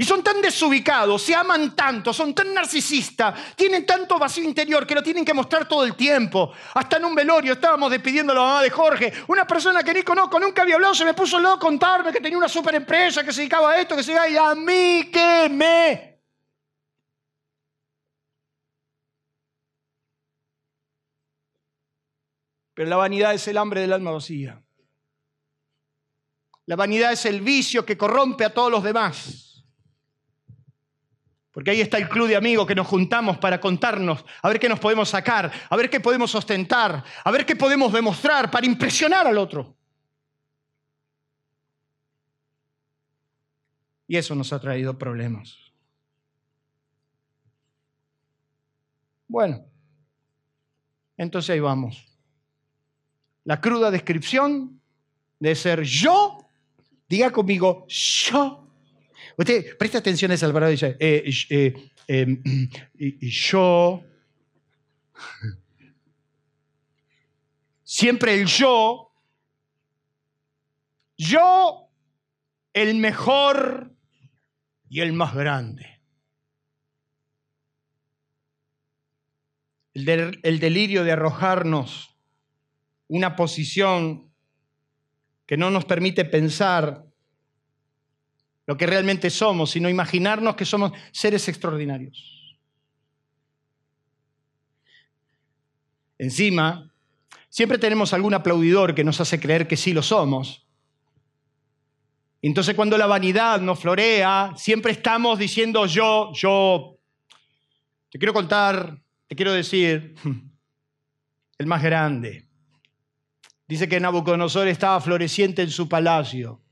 [0.00, 4.94] Y son tan desubicados, se aman tanto, son tan narcisistas, tienen tanto vacío interior que
[4.94, 6.54] lo tienen que mostrar todo el tiempo.
[6.72, 9.12] Hasta en un velorio estábamos despidiendo a la mamá de Jorge.
[9.28, 12.20] Una persona que ni conozco, nunca había hablado, se me puso loco a contarme que
[12.22, 15.10] tenía una super empresa, que se dedicaba a esto, que se dedicaba y a mí
[15.12, 16.18] que me.
[22.72, 24.62] Pero la vanidad es el hambre del alma vacía.
[26.64, 29.49] La vanidad es el vicio que corrompe a todos los demás.
[31.52, 34.68] Porque ahí está el club de amigos que nos juntamos para contarnos, a ver qué
[34.68, 39.26] nos podemos sacar, a ver qué podemos ostentar, a ver qué podemos demostrar para impresionar
[39.26, 39.76] al otro.
[44.06, 45.56] Y eso nos ha traído problemas.
[49.26, 49.64] Bueno,
[51.16, 52.06] entonces ahí vamos.
[53.44, 54.80] La cruda descripción
[55.38, 56.38] de ser yo,
[57.08, 58.69] diga conmigo, yo
[59.36, 62.42] Usted presta atención a esa palabra dice, eh, eh, em,
[63.20, 64.02] yo,
[67.82, 69.12] siempre el yo,
[71.16, 71.90] yo
[72.72, 73.94] el mejor
[74.88, 75.86] y el más grande.
[79.92, 82.16] el delirio de arrojarnos
[83.10, 84.32] una posición
[85.46, 87.09] que no nos permite pensar
[88.70, 92.56] lo que realmente somos, sino imaginarnos que somos seres extraordinarios.
[96.16, 96.88] Encima,
[97.48, 100.68] siempre tenemos algún aplaudidor que nos hace creer que sí lo somos.
[102.42, 106.96] Entonces cuando la vanidad nos florea, siempre estamos diciendo yo, yo,
[108.08, 110.14] te quiero contar, te quiero decir,
[111.58, 112.46] el más grande.
[113.66, 116.62] Dice que Nabucodonosor estaba floreciente en su palacio,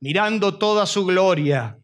[0.00, 1.78] mirando toda su gloria.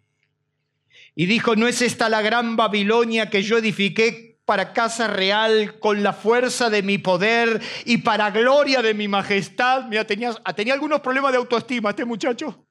[1.14, 6.02] Y dijo, ¿no es esta la gran Babilonia que yo edifiqué para casa real con
[6.02, 9.84] la fuerza de mi poder y para gloria de mi majestad?
[9.84, 12.66] Mira, tenía, tenía algunos problemas de autoestima este muchacho.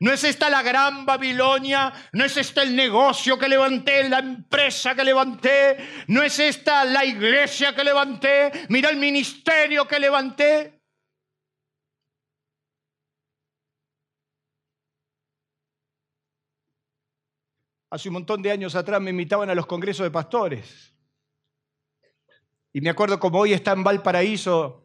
[0.00, 1.92] ¿No es esta la gran Babilonia?
[2.12, 5.76] ¿No es este el negocio que levanté, la empresa que levanté?
[6.08, 8.50] ¿No es esta la iglesia que levanté?
[8.68, 10.81] Mira el ministerio que levanté.
[17.92, 20.94] Hace un montón de años atrás me invitaban a los congresos de pastores.
[22.72, 24.82] Y me acuerdo como hoy está en Valparaíso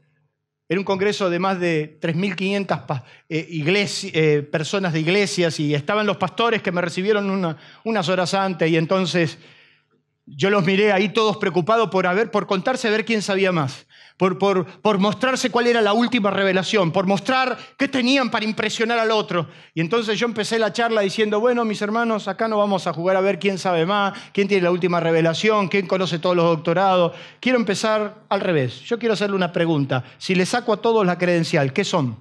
[0.67, 3.47] era un congreso de más de 3.500 eh,
[4.13, 8.75] eh, personas de iglesias y estaban los pastores que me recibieron unas horas antes y
[8.75, 9.37] entonces
[10.25, 13.86] yo los miré ahí todos preocupados por, haber, por contarse a ver quién sabía más,
[14.17, 19.47] por, mostrarse cuál era la última revelación, por mostrar qué tenían para impresionar al otro.
[19.75, 23.15] Y entonces yo empecé la charla diciendo, bueno, mis hermanos, acá no vamos a jugar
[23.15, 27.15] a ver quién sabe más, quién tiene la última revelación, quién conoce todos los doctorados.
[27.39, 28.81] Quiero empezar al revés.
[28.81, 30.03] Yo quiero hacerle una pregunta.
[30.17, 32.17] Si le saco a todos la credencial, ¿qué son?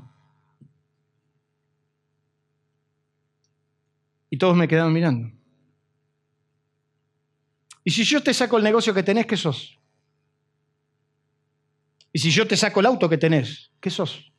[4.29, 5.31] Y todos me quedaron mirando.
[7.85, 9.76] Y si yo te saco el negocio que tenés, ¿qué sos?
[12.17, 14.33] Y si yo te saco el auto que tenés, ¿qué sos?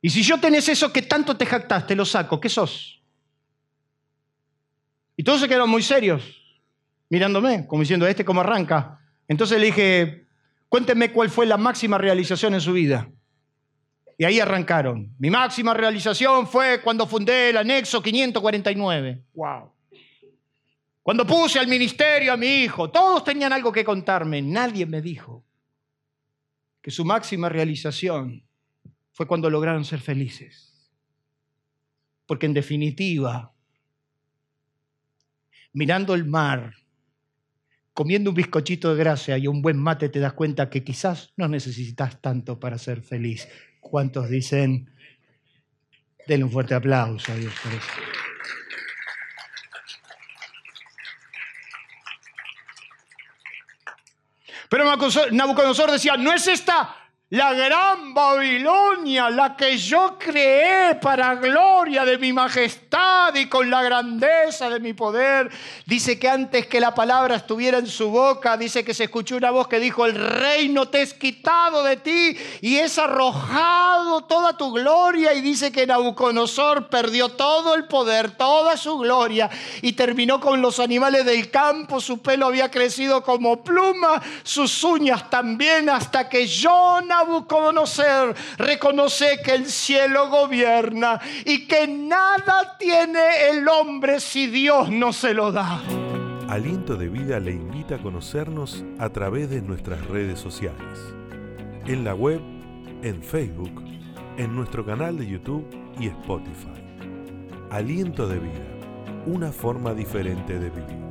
[0.00, 3.02] Y si yo tenés eso que tanto te jactaste, lo saco, ¿qué sos?
[5.16, 6.22] Y todos se quedaron muy serios,
[7.08, 9.00] mirándome, como diciendo, ¿este cómo arranca?
[9.26, 10.26] Entonces le dije,
[10.68, 13.10] cuénteme cuál fue la máxima realización en su vida.
[14.16, 15.12] Y ahí arrancaron.
[15.18, 19.24] Mi máxima realización fue cuando fundé el anexo 549.
[19.34, 19.72] ¡Wow!
[21.02, 24.40] Cuando puse al ministerio a mi hijo, todos tenían algo que contarme.
[24.40, 25.45] Nadie me dijo
[26.86, 28.44] que su máxima realización
[29.10, 30.88] fue cuando lograron ser felices.
[32.26, 33.52] Porque en definitiva,
[35.72, 36.76] mirando el mar,
[37.92, 41.48] comiendo un bizcochito de gracia y un buen mate, te das cuenta que quizás no
[41.48, 43.48] necesitas tanto para ser feliz.
[43.80, 44.88] ¿Cuántos dicen?
[46.28, 48.15] Denle un fuerte aplauso a Dios por eso.
[54.68, 54.84] Pero
[55.32, 56.94] Nabucodonosor decía, no es esta
[57.30, 63.82] la gran Babilonia, la que yo creé para gloria de mi majestad y con la
[63.82, 65.50] grandeza de mi poder.
[65.86, 69.50] Dice que antes que la palabra estuviera en su boca, dice que se escuchó una
[69.50, 74.70] voz que dijo, el reino te es quitado de ti y es arrojado toda tu
[74.70, 75.34] gloria.
[75.34, 79.50] Y dice que Nabucodonosor perdió todo el poder, toda su gloria
[79.82, 82.00] y terminó con los animales del campo.
[82.00, 89.54] Su pelo había crecido como pluma, sus uñas también, hasta que yo, Nabucodonosor reconoce que
[89.54, 95.80] el cielo gobierna y que nada tiene el hombre si Dios no se lo da.
[96.48, 101.14] Aliento de Vida le invita a conocernos a través de nuestras redes sociales.
[101.86, 102.40] En la web,
[103.02, 103.82] en Facebook,
[104.36, 105.66] en nuestro canal de YouTube
[105.98, 106.68] y Spotify.
[107.70, 111.06] Aliento de Vida, una forma diferente de vivir.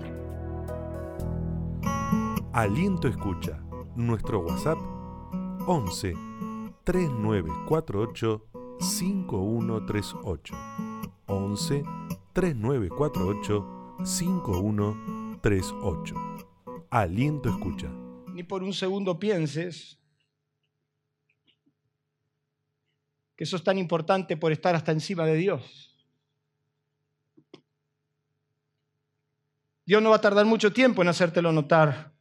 [2.54, 3.60] Aliento Escucha,
[3.96, 4.78] nuestro WhatsApp
[5.68, 6.14] 11
[6.84, 8.48] 3948
[8.80, 10.56] 5138.
[11.26, 11.84] 11
[12.34, 16.16] 3948 5138.
[16.92, 17.90] Aliento escucha.
[18.32, 20.00] Ni por un segundo pienses
[23.36, 25.96] que eso es tan importante por estar hasta encima de Dios.
[29.84, 32.15] Dios no va a tardar mucho tiempo en hacértelo notar.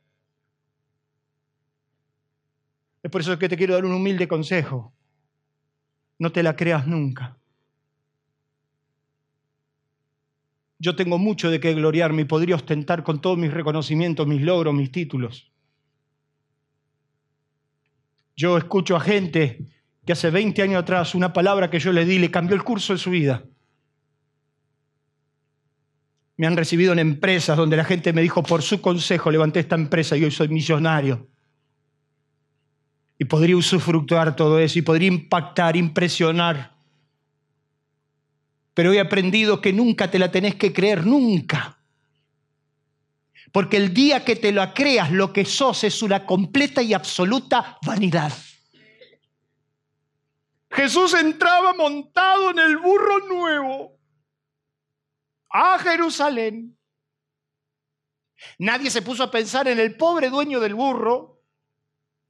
[3.04, 4.94] Es por eso que te quiero dar un humilde consejo.
[6.18, 7.36] No te la creas nunca.
[10.78, 14.72] Yo tengo mucho de qué gloriarme y podría ostentar con todos mis reconocimientos, mis logros,
[14.72, 15.52] mis títulos.
[18.36, 19.66] Yo escucho a gente
[20.06, 22.94] que hace 20 años atrás una palabra que yo le di le cambió el curso
[22.94, 23.44] de su vida.
[26.38, 29.76] Me han recibido en empresas donde la gente me dijo, por su consejo levanté esta
[29.76, 31.33] empresa y hoy soy millonario
[33.18, 36.74] y podría usufructuar todo eso y podría impactar, impresionar.
[38.74, 41.78] Pero he aprendido que nunca te la tenés que creer, nunca.
[43.52, 47.78] Porque el día que te la creas, lo que sos es una completa y absoluta
[47.86, 48.32] vanidad.
[50.70, 53.96] Jesús entraba montado en el burro nuevo
[55.50, 56.76] a Jerusalén.
[58.58, 61.33] Nadie se puso a pensar en el pobre dueño del burro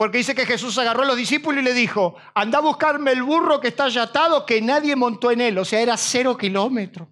[0.05, 3.23] Porque dice que Jesús agarró a los discípulos y le dijo, anda a buscarme el
[3.23, 5.57] burro que está ya atado, que nadie montó en él.
[5.57, 7.09] O sea, era cero kilómetros.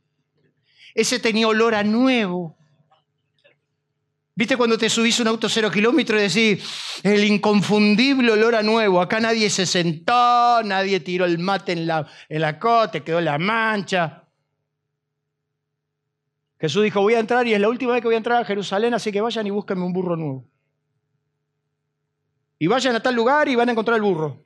[0.95, 2.55] Ese tenía olor a nuevo.
[4.34, 9.01] ¿Viste cuando te subís un auto cero kilómetros y decís, el inconfundible olor a nuevo?
[9.01, 13.38] Acá nadie se sentó, nadie tiró el mate en la, en la cote, quedó la
[13.38, 14.24] mancha.
[16.61, 18.45] Jesús dijo, voy a entrar y es la última vez que voy a entrar a
[18.45, 20.51] Jerusalén, así que vayan y búsquenme un burro nuevo.
[22.63, 24.45] Y vayan a tal lugar y van a encontrar el burro.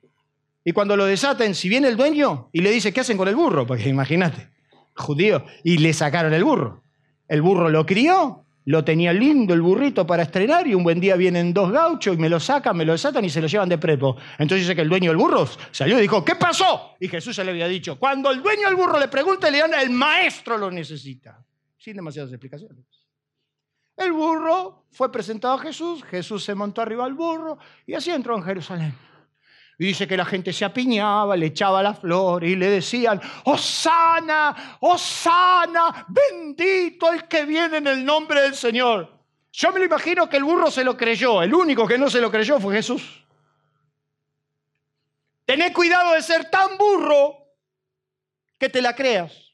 [0.65, 3.35] Y cuando lo desaten, si viene el dueño y le dice, ¿qué hacen con el
[3.35, 3.67] burro?
[3.67, 4.49] Porque imagínate,
[4.95, 6.81] judío, y le sacaron el burro.
[7.27, 11.15] El burro lo crió lo tenía lindo el burrito para estrenar y un buen día
[11.15, 13.77] vienen dos gauchos y me lo sacan, me lo desatan y se lo llevan de
[13.77, 14.17] prepo.
[14.31, 16.95] Entonces dice que el dueño del burro salió y dijo, ¿qué pasó?
[16.99, 19.75] Y Jesús se le había dicho, cuando el dueño del burro le pregunta, le dan,
[19.75, 21.45] el maestro lo necesita.
[21.77, 22.96] Sin demasiadas explicaciones.
[23.97, 28.37] El burro fue presentado a Jesús, Jesús se montó arriba al burro y así entró
[28.37, 28.95] en Jerusalén.
[29.79, 34.77] Y dice que la gente se apiñaba, le echaba la flor y le decían, Osana,
[34.81, 39.11] Osana, bendito el que viene en el nombre del Señor.
[39.51, 42.21] Yo me lo imagino que el burro se lo creyó, el único que no se
[42.21, 43.23] lo creyó fue Jesús.
[45.45, 47.35] Tené cuidado de ser tan burro
[48.59, 49.46] que te la creas.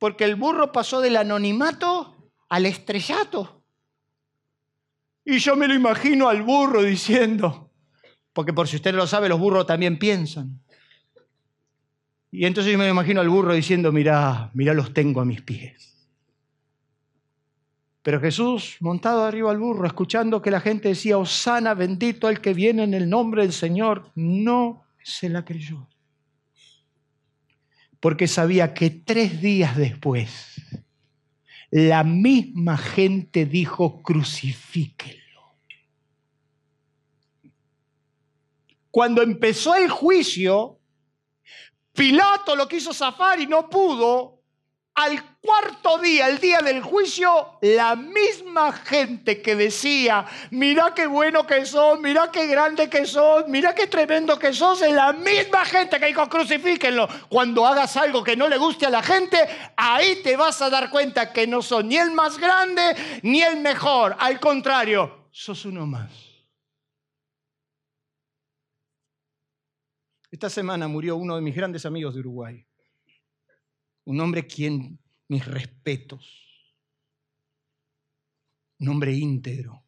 [0.00, 3.62] Porque el burro pasó del anonimato al estrellato.
[5.26, 7.70] Y yo me lo imagino al burro diciendo,
[8.32, 10.58] porque por si usted lo sabe, los burros también piensan.
[12.30, 15.42] Y entonces yo me lo imagino al burro diciendo, mirá, mirá, los tengo a mis
[15.42, 16.08] pies.
[18.02, 22.54] Pero Jesús, montado arriba al burro, escuchando que la gente decía, Osana, bendito el que
[22.54, 25.86] viene en el nombre del Señor, no se la creyó.
[28.00, 30.60] Porque sabía que tres días después
[31.70, 35.20] la misma gente dijo, crucifíquelo.
[38.90, 40.78] Cuando empezó el juicio,
[41.92, 44.39] Pilato lo quiso zafar y no pudo,
[44.94, 51.46] al cuarto día, el día del juicio, la misma gente que decía, mira qué bueno
[51.46, 55.64] que sos, mira qué grande que sos, mira qué tremendo que sos, es la misma
[55.64, 57.08] gente que dijo crucifíquenlo.
[57.28, 59.38] Cuando hagas algo que no le guste a la gente,
[59.76, 63.60] ahí te vas a dar cuenta que no sos ni el más grande ni el
[63.60, 64.16] mejor.
[64.18, 66.10] Al contrario, sos uno más.
[70.30, 72.69] Esta semana murió uno de mis grandes amigos de Uruguay
[74.10, 74.98] un hombre quien
[75.28, 76.74] mis respetos,
[78.80, 79.84] un hombre íntegro.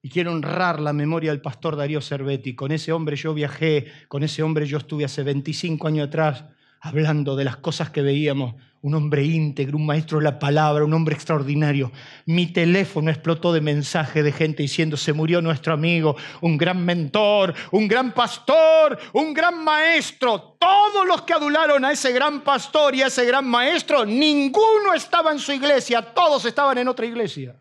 [0.00, 2.54] Y quiero honrar la memoria del pastor Darío Cervetti.
[2.54, 6.44] Con ese hombre yo viajé, con ese hombre yo estuve hace 25 años atrás
[6.82, 8.56] hablando de las cosas que veíamos.
[8.82, 11.92] Un hombre íntegro, un maestro de la palabra, un hombre extraordinario.
[12.26, 17.54] Mi teléfono explotó de mensaje de gente diciendo, se murió nuestro amigo, un gran mentor,
[17.70, 20.56] un gran pastor, un gran maestro.
[20.58, 25.30] Todos los que adularon a ese gran pastor y a ese gran maestro, ninguno estaba
[25.30, 27.54] en su iglesia, todos estaban en otra iglesia.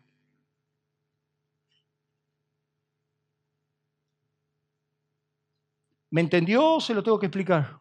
[6.09, 6.79] ¿Me entendió?
[6.79, 7.80] Se lo tengo que explicar.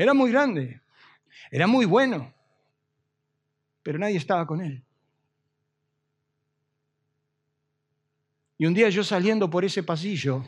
[0.00, 0.80] Era muy grande,
[1.50, 2.32] era muy bueno,
[3.82, 4.82] pero nadie estaba con él.
[8.56, 10.42] Y un día yo saliendo por ese pasillo,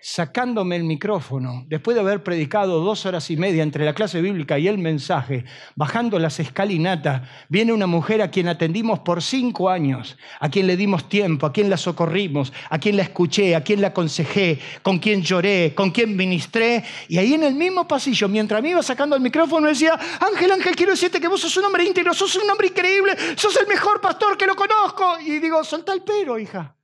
[0.00, 4.58] sacándome el micrófono, después de haber predicado dos horas y media entre la clase bíblica
[4.58, 5.44] y el mensaje,
[5.74, 10.76] bajando las escalinatas, viene una mujer a quien atendimos por cinco años, a quien le
[10.76, 14.98] dimos tiempo, a quien la socorrimos, a quien la escuché, a quien la aconsejé, con
[14.98, 16.84] quien lloré, con quien ministré.
[17.08, 20.76] Y ahí en el mismo pasillo, mientras me iba sacando el micrófono, decía, Ángel, Ángel,
[20.76, 24.00] quiero decirte que vos sos un hombre íntegro, sos un hombre increíble, sos el mejor
[24.00, 25.18] pastor que lo conozco.
[25.20, 26.76] Y digo, soltá el pero, hija.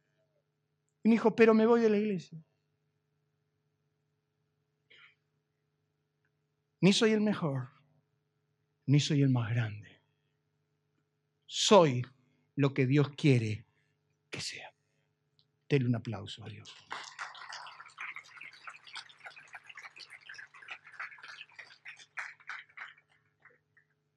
[1.04, 2.38] Y me dijo, pero me voy de la iglesia.
[6.82, 7.68] Ni soy el mejor,
[8.86, 10.02] ni soy el más grande.
[11.46, 12.04] Soy
[12.56, 13.64] lo que Dios quiere
[14.28, 14.74] que sea.
[15.68, 16.68] Denle un aplauso a Dios.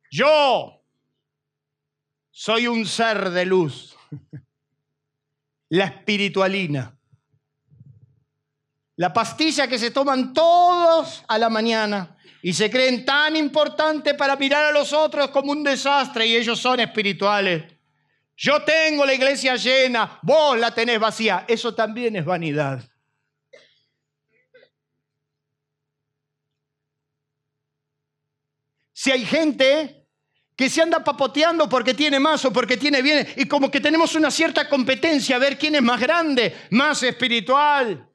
[0.09, 0.83] Yo
[2.31, 3.95] soy un ser de luz.
[5.69, 6.97] La espiritualina.
[8.95, 12.15] La pastilla que se toman todos a la mañana
[12.47, 16.59] y se creen tan importantes para mirar a los otros como un desastre y ellos
[16.59, 17.63] son espirituales.
[18.37, 21.45] Yo tengo la iglesia llena, vos la tenés vacía.
[21.47, 22.87] Eso también es vanidad.
[28.93, 30.07] Si hay gente
[30.55, 34.13] que se anda papoteando porque tiene más o porque tiene bien, y como que tenemos
[34.13, 38.07] una cierta competencia a ver quién es más grande, más espiritual.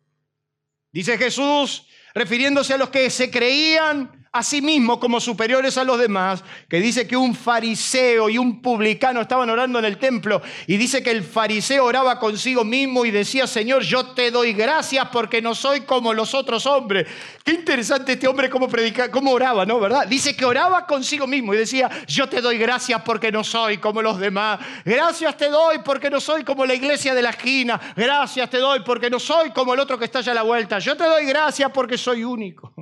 [0.92, 4.60] Dice Jesús, refiriéndose a los que se creían a sí
[5.00, 9.80] como superiores a los demás, que dice que un fariseo y un publicano estaban orando
[9.80, 14.06] en el templo y dice que el fariseo oraba consigo mismo y decía, Señor, yo
[14.14, 17.08] te doy gracias porque no soy como los otros hombres.
[17.44, 19.80] Qué interesante este hombre cómo predica, cómo oraba, ¿no?
[19.80, 20.06] ¿Verdad?
[20.06, 24.00] Dice que oraba consigo mismo y decía, yo te doy gracias porque no soy como
[24.00, 24.60] los demás.
[24.84, 27.80] Gracias te doy porque no soy como la iglesia de la esquina.
[27.96, 30.78] Gracias te doy porque no soy como el otro que está allá a la vuelta.
[30.78, 32.72] Yo te doy gracias porque soy único.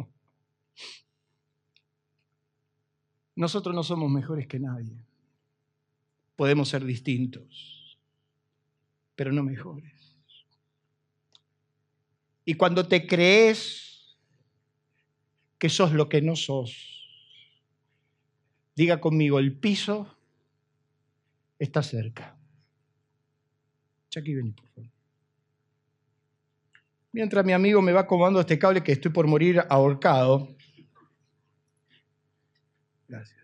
[3.39, 5.01] Nosotros no somos mejores que nadie.
[6.35, 7.97] Podemos ser distintos,
[9.15, 10.17] pero no mejores.
[12.45, 14.19] Y cuando te crees
[15.57, 17.07] que sos lo que no sos,
[18.75, 20.17] diga conmigo, el piso
[21.61, 22.37] está cerca.
[24.17, 24.91] Aquí vení, por favor.
[27.13, 30.57] Mientras mi amigo me va acomodando este cable que estoy por morir ahorcado,
[33.09, 33.39] Gracias.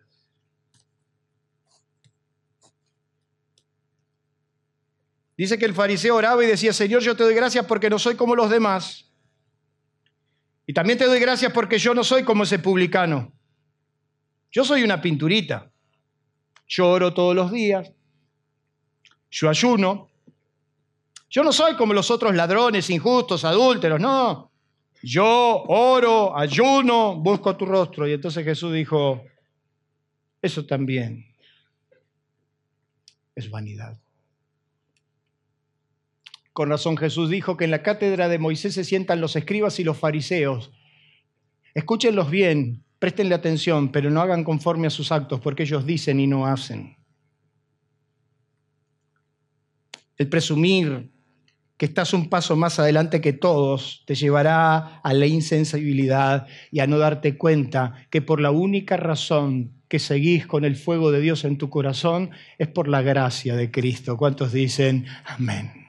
[5.36, 8.14] Dice que el fariseo oraba y decía, Señor, yo te doy gracias porque no soy
[8.14, 9.10] como los demás.
[10.66, 13.32] Y también te doy gracias porque yo no soy como ese publicano.
[14.50, 15.70] Yo soy una pinturita.
[16.66, 17.90] Yo oro todos los días.
[19.30, 20.08] Yo ayuno.
[21.28, 24.52] Yo no soy como los otros ladrones, injustos, adúlteros, no.
[25.02, 28.06] Yo oro, ayuno, busco tu rostro.
[28.06, 29.24] Y entonces Jesús dijo,
[30.40, 31.26] eso también
[33.34, 33.98] es vanidad.
[36.54, 39.84] Con razón Jesús dijo que en la cátedra de Moisés se sientan los escribas y
[39.84, 40.70] los fariseos.
[41.74, 46.28] Escúchenlos bien, préstenle atención, pero no hagan conforme a sus actos, porque ellos dicen y
[46.28, 46.96] no hacen.
[50.16, 51.10] El presumir
[51.76, 56.86] que estás un paso más adelante que todos te llevará a la insensibilidad y a
[56.86, 61.44] no darte cuenta que por la única razón que seguís con el fuego de Dios
[61.44, 64.16] en tu corazón es por la gracia de Cristo.
[64.16, 65.83] ¿Cuántos dicen amén?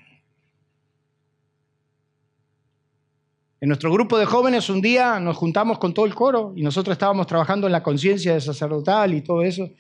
[3.66, 6.94] En nuestro grupo de jóvenes un día nos juntamos con todo el coro y nosotros
[6.94, 9.72] estábamos trabajando en la conciencia de sacerdotal y todo eso.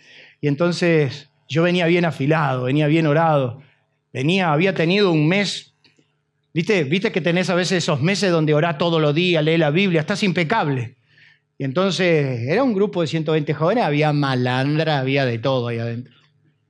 [0.41, 3.61] Y entonces yo venía bien afilado, venía bien orado.
[4.11, 5.75] Venía, había tenido un mes,
[6.51, 6.83] ¿viste?
[6.83, 10.01] ¿Viste que tenés a veces esos meses donde orás todos los días, lees la Biblia,
[10.01, 10.95] estás impecable?
[11.59, 16.15] Y entonces era un grupo de 120 jóvenes, había malandra, había de todo ahí adentro.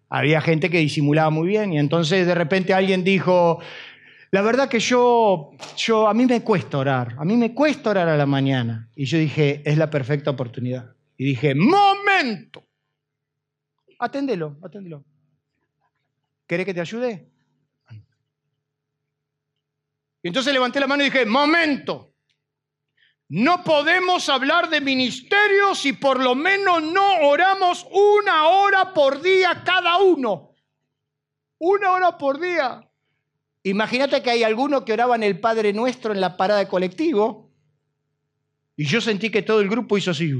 [0.09, 3.61] Había gente que disimulaba muy bien y entonces de repente alguien dijo,
[4.36, 8.10] la verdad que yo, yo, a mí me cuesta orar, a mí me cuesta orar
[8.10, 8.92] a la mañana.
[8.94, 10.94] Y yo dije, es la perfecta oportunidad.
[11.16, 12.62] Y dije, momento,
[13.98, 15.06] aténdelo, aténdelo.
[16.46, 17.32] ¿Querés que te ayude?
[20.22, 22.14] Y entonces levanté la mano y dije, momento,
[23.30, 29.64] no podemos hablar de ministerio si por lo menos no oramos una hora por día
[29.66, 30.54] cada uno.
[31.58, 32.85] Una hora por día.
[33.66, 37.49] Imagínate que hay alguno que oraban el Padre Nuestro en la parada de colectivo
[38.78, 40.32] y yo sentí que todo el grupo hizo así.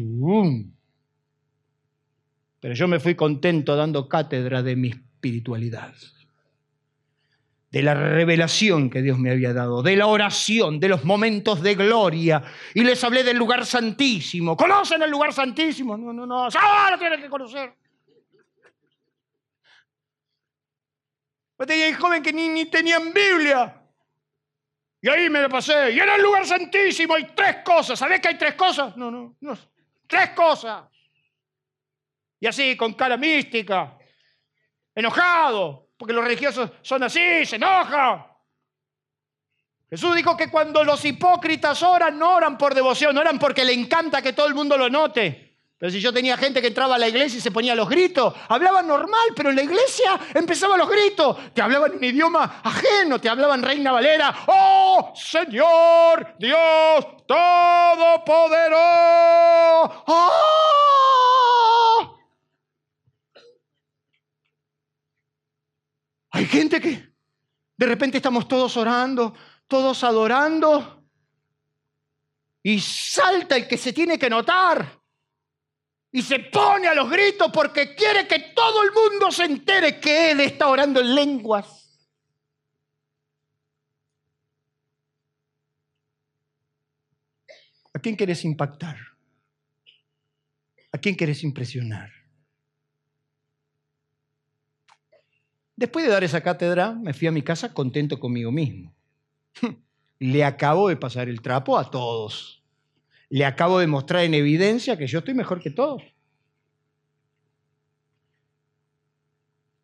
[2.60, 5.96] Pero yo me fui contento dando cátedra de mi espiritualidad
[7.72, 11.76] de la revelación que Dios me había dado, de la oración, de los momentos de
[11.76, 12.42] gloria.
[12.74, 14.56] Y les hablé del lugar santísimo.
[14.56, 15.98] ¿Conocen el lugar santísimo?
[15.98, 16.48] No, no, no.
[16.56, 17.74] ¡Ah, lo tienen que conocer!
[21.56, 23.82] Pues tenía un joven que ni, ni tenían Biblia.
[25.02, 25.92] Y ahí me lo pasé.
[25.92, 27.16] Y era el lugar santísimo.
[27.16, 27.98] Hay tres cosas.
[27.98, 28.96] ¿Sabés que hay tres cosas?
[28.98, 29.58] No, no, no.
[30.08, 30.84] Tres cosas.
[32.40, 33.98] Y así, con cara mística.
[34.94, 38.26] Enojado porque los religiosos son así, se enojan.
[39.90, 44.22] Jesús dijo que cuando los hipócritas oran, no oran por devoción, oran porque le encanta
[44.22, 45.45] que todo el mundo lo note.
[45.90, 48.88] Si yo tenía gente que entraba a la iglesia y se ponía los gritos, hablaban
[48.88, 51.54] normal, pero en la iglesia empezaban los gritos.
[51.54, 54.34] Te hablaban un idioma ajeno, te hablaban Reina Valera.
[54.48, 60.04] ¡Oh, Señor Dios Todopoderoso!
[60.08, 60.36] ¡Oh!
[66.32, 67.16] Hay gente que
[67.78, 69.34] de repente estamos todos orando,
[69.68, 71.04] todos adorando,
[72.64, 75.05] y salta el que se tiene que notar.
[76.16, 80.32] Y se pone a los gritos porque quiere que todo el mundo se entere que
[80.32, 81.94] Él está orando en lenguas.
[87.94, 88.96] ¿A quién quieres impactar?
[90.94, 92.10] ¿A quién quieres impresionar?
[95.76, 98.96] Después de dar esa cátedra, me fui a mi casa contento conmigo mismo.
[100.20, 102.65] Le acabo de pasar el trapo a todos.
[103.36, 106.02] Le acabo de mostrar en evidencia que yo estoy mejor que todos.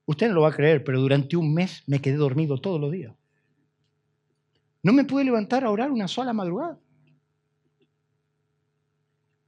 [0.06, 2.94] Usted no lo va a creer, pero durante un mes me quedé dormido todos los
[2.94, 3.14] días.
[4.84, 6.80] No me pude levantar a orar una sola madrugada.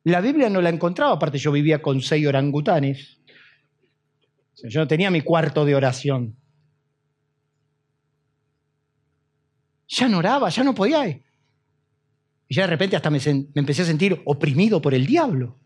[0.04, 3.22] La Biblia no la encontraba, aparte yo vivía con seis orangutanes.
[4.66, 6.36] Yo no tenía mi cuarto de oración.
[9.88, 11.22] Ya no oraba, ya no podía.
[12.54, 13.18] Y ya de repente hasta me,
[13.56, 15.58] empecé a sentir oprimido por el diablo.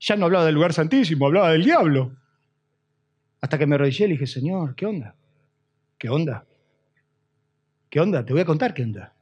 [0.00, 2.16] Ya no hablaba del lugar santísimo, hablaba del diablo.
[3.40, 5.14] Hasta que me arrodillé y le dije, Señor, ¿qué onda?
[5.96, 6.44] ¿Qué onda?
[7.88, 8.26] ¿Qué onda?
[8.26, 9.14] Te voy a contar qué onda.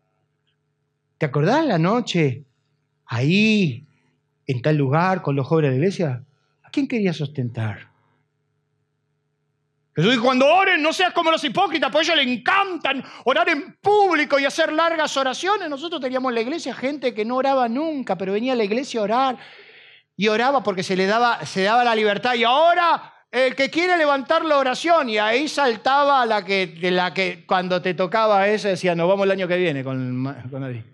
[1.18, 2.46] ¿Te acordás la noche
[3.04, 3.86] ahí,
[4.46, 6.24] en tal lugar, con los jóvenes de la iglesia?
[6.62, 7.87] ¿A quién quería sustentar?
[9.98, 13.78] Jesús cuando oren, no seas como los hipócritas, porque a ellos les encantan orar en
[13.82, 15.68] público y hacer largas oraciones.
[15.68, 19.00] Nosotros teníamos en la iglesia gente que no oraba nunca, pero venía a la iglesia
[19.00, 19.38] a orar
[20.16, 22.34] y oraba porque se le daba, se daba la libertad.
[22.34, 27.44] Y ahora el que quiere levantar la oración, y ahí saltaba la que, la que
[27.44, 30.84] cuando te tocaba esa decía, nos vamos el año que viene con, con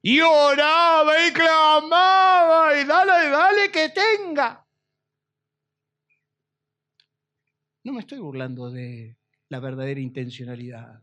[0.00, 4.64] Y oraba y clamaba y dale, dale que tenga.
[7.82, 9.16] No me estoy burlando de
[9.48, 11.02] la verdadera intencionalidad,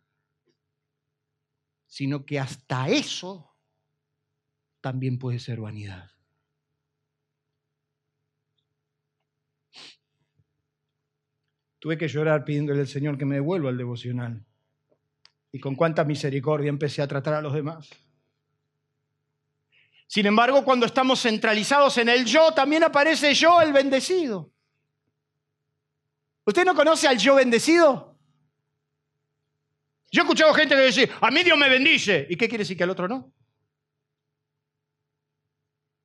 [1.87, 3.55] sino que hasta eso
[4.81, 6.11] también puede ser vanidad.
[11.79, 14.45] Tuve que llorar pidiéndole al Señor que me devuelva el devocional.
[15.51, 17.89] Y con cuánta misericordia empecé a tratar a los demás.
[20.07, 24.51] Sin embargo, cuando estamos centralizados en el yo, también aparece yo el bendecido.
[26.47, 28.17] ¿Usted no conoce al yo bendecido?
[30.09, 32.25] Yo he escuchado gente que dice, a mí Dios me bendice.
[32.29, 33.33] ¿Y qué quiere decir que al otro no?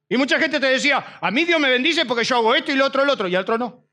[0.08, 2.74] Y mucha gente te decía, a mí Dios me bendice porque yo hago esto y
[2.74, 3.88] lo otro, el otro, y al otro no.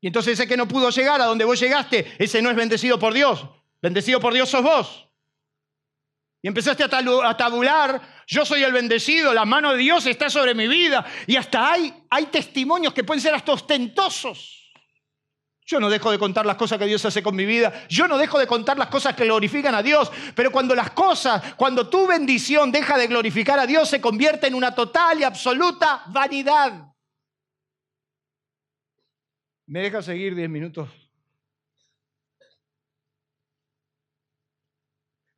[0.00, 3.00] Y entonces ese que no pudo llegar a donde vos llegaste, ese no es bendecido
[3.00, 3.44] por Dios.
[3.82, 5.08] Bendecido por Dios sos vos.
[6.40, 10.66] Y empezaste a tabular, yo soy el bendecido, la mano de Dios está sobre mi
[10.66, 11.04] vida.
[11.26, 14.72] Y hasta hay, hay testimonios que pueden ser hasta ostentosos.
[15.66, 17.86] Yo no dejo de contar las cosas que Dios hace con mi vida.
[17.90, 20.10] Yo no dejo de contar las cosas que glorifican a Dios.
[20.34, 24.54] Pero cuando las cosas, cuando tu bendición deja de glorificar a Dios, se convierte en
[24.54, 26.86] una total y absoluta vanidad.
[29.66, 30.88] ¿Me deja seguir diez minutos?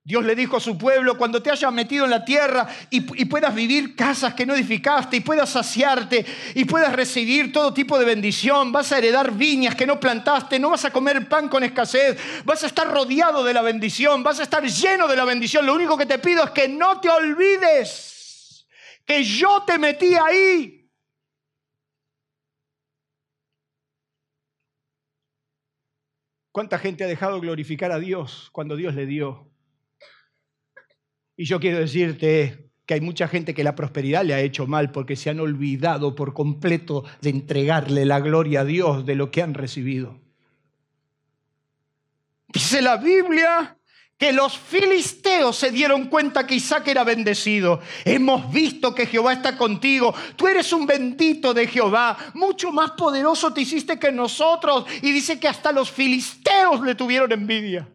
[0.06, 3.54] Dios le dijo a su pueblo, cuando te hayas metido en la tierra y, puedas
[3.54, 8.70] vivir casas que no edificaste y puedas saciarte y puedas recibir todo tipo de bendición,
[8.70, 12.62] vas a heredar viñas que no plantaste, no vas a comer pan con escasez, vas
[12.62, 15.64] a estar rodeado de la bendición, vas a estar lleno de la bendición.
[15.64, 18.66] Lo único que te pido es que no te olvides
[19.06, 20.90] que yo te metí ahí.
[26.52, 29.53] ¿Cuánta gente ha dejado glorificar a Dios cuando Dios le dio?
[31.36, 34.92] Y yo quiero decirte que hay mucha gente que la prosperidad le ha hecho mal
[34.92, 39.42] porque se han olvidado por completo de entregarle la gloria a Dios de lo que
[39.42, 40.20] han recibido.
[42.48, 43.76] Dice la Biblia
[44.16, 47.80] que los filisteos se dieron cuenta que Isaac era bendecido.
[48.04, 50.14] Hemos visto que Jehová está contigo.
[50.36, 52.16] Tú eres un bendito de Jehová.
[52.34, 54.86] Mucho más poderoso te hiciste que nosotros.
[55.02, 57.88] Y dice que hasta los filisteos le tuvieron envidia.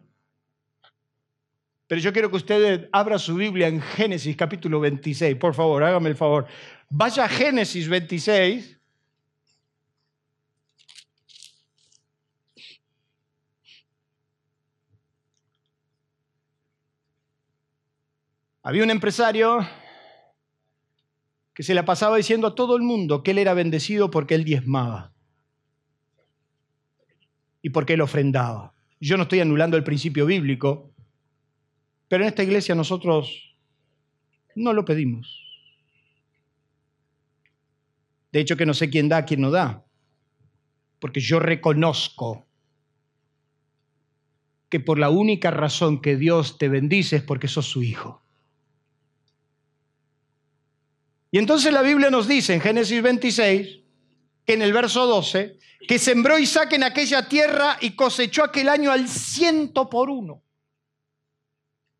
[1.90, 5.34] Pero yo quiero que usted abra su Biblia en Génesis capítulo 26.
[5.34, 6.46] Por favor, hágame el favor.
[6.88, 8.78] Vaya a Génesis 26.
[18.62, 19.66] Había un empresario
[21.52, 24.44] que se la pasaba diciendo a todo el mundo que él era bendecido porque él
[24.44, 25.12] diezmaba
[27.60, 28.74] y porque él ofrendaba.
[29.00, 30.89] Yo no estoy anulando el principio bíblico,
[32.10, 33.54] pero en esta iglesia nosotros
[34.56, 35.46] no lo pedimos.
[38.32, 39.84] De hecho que no sé quién da, quién no da.
[40.98, 42.48] Porque yo reconozco
[44.68, 48.20] que por la única razón que Dios te bendice es porque sos su hijo.
[51.30, 53.82] Y entonces la Biblia nos dice en Génesis 26,
[54.44, 58.90] que en el verso 12, que sembró Isaac en aquella tierra y cosechó aquel año
[58.90, 60.42] al ciento por uno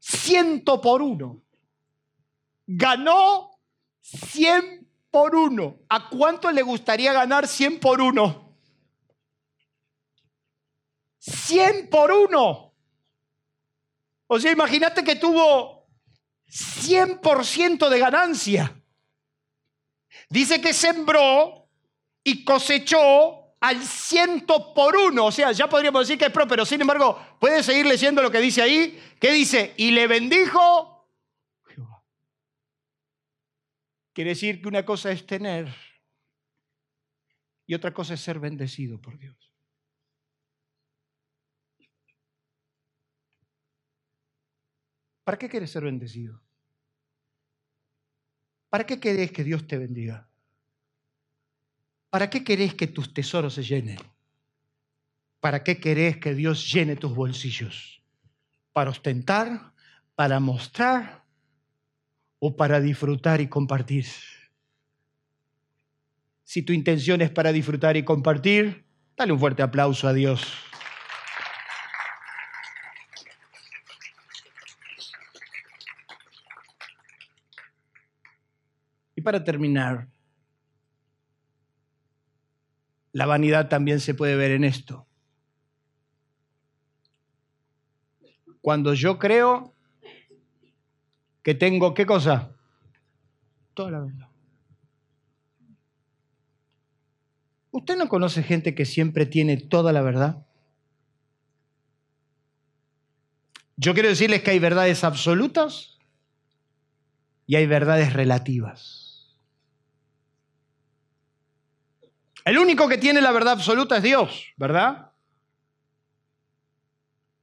[0.00, 1.40] ciento por uno.
[2.66, 3.52] Ganó
[4.00, 5.78] cien por uno.
[5.88, 8.50] ¿A cuánto le gustaría ganar cien por uno?
[11.20, 12.74] 100 por uno.
[14.26, 15.86] O sea, imagínate que tuvo
[16.48, 18.82] 100% de ganancia.
[20.28, 21.68] Dice que sembró
[22.24, 25.26] y cosechó al ciento por uno.
[25.26, 28.30] O sea, ya podríamos decir que es pro, pero sin embargo, puede seguir leyendo lo
[28.30, 28.98] que dice ahí.
[29.20, 29.74] ¿Qué dice?
[29.76, 31.08] Y le bendijo.
[34.12, 35.72] Quiere decir que una cosa es tener
[37.66, 39.54] y otra cosa es ser bendecido por Dios.
[45.22, 46.42] ¿Para qué quieres ser bendecido?
[48.68, 50.29] ¿Para qué querés que Dios te bendiga?
[52.10, 53.98] ¿Para qué querés que tus tesoros se llenen?
[55.38, 58.02] ¿Para qué querés que Dios llene tus bolsillos?
[58.72, 59.72] ¿Para ostentar?
[60.16, 61.24] ¿Para mostrar?
[62.40, 64.06] ¿O para disfrutar y compartir?
[66.42, 68.84] Si tu intención es para disfrutar y compartir,
[69.16, 70.42] dale un fuerte aplauso a Dios.
[79.14, 80.08] Y para terminar,
[83.12, 85.06] la vanidad también se puede ver en esto.
[88.60, 89.74] Cuando yo creo
[91.42, 92.54] que tengo, ¿qué cosa?
[93.74, 94.28] Toda la verdad.
[97.70, 100.46] ¿Usted no conoce gente que siempre tiene toda la verdad?
[103.76, 105.96] Yo quiero decirles que hay verdades absolutas
[107.46, 108.99] y hay verdades relativas.
[112.44, 115.12] El único que tiene la verdad absoluta es Dios, ¿verdad?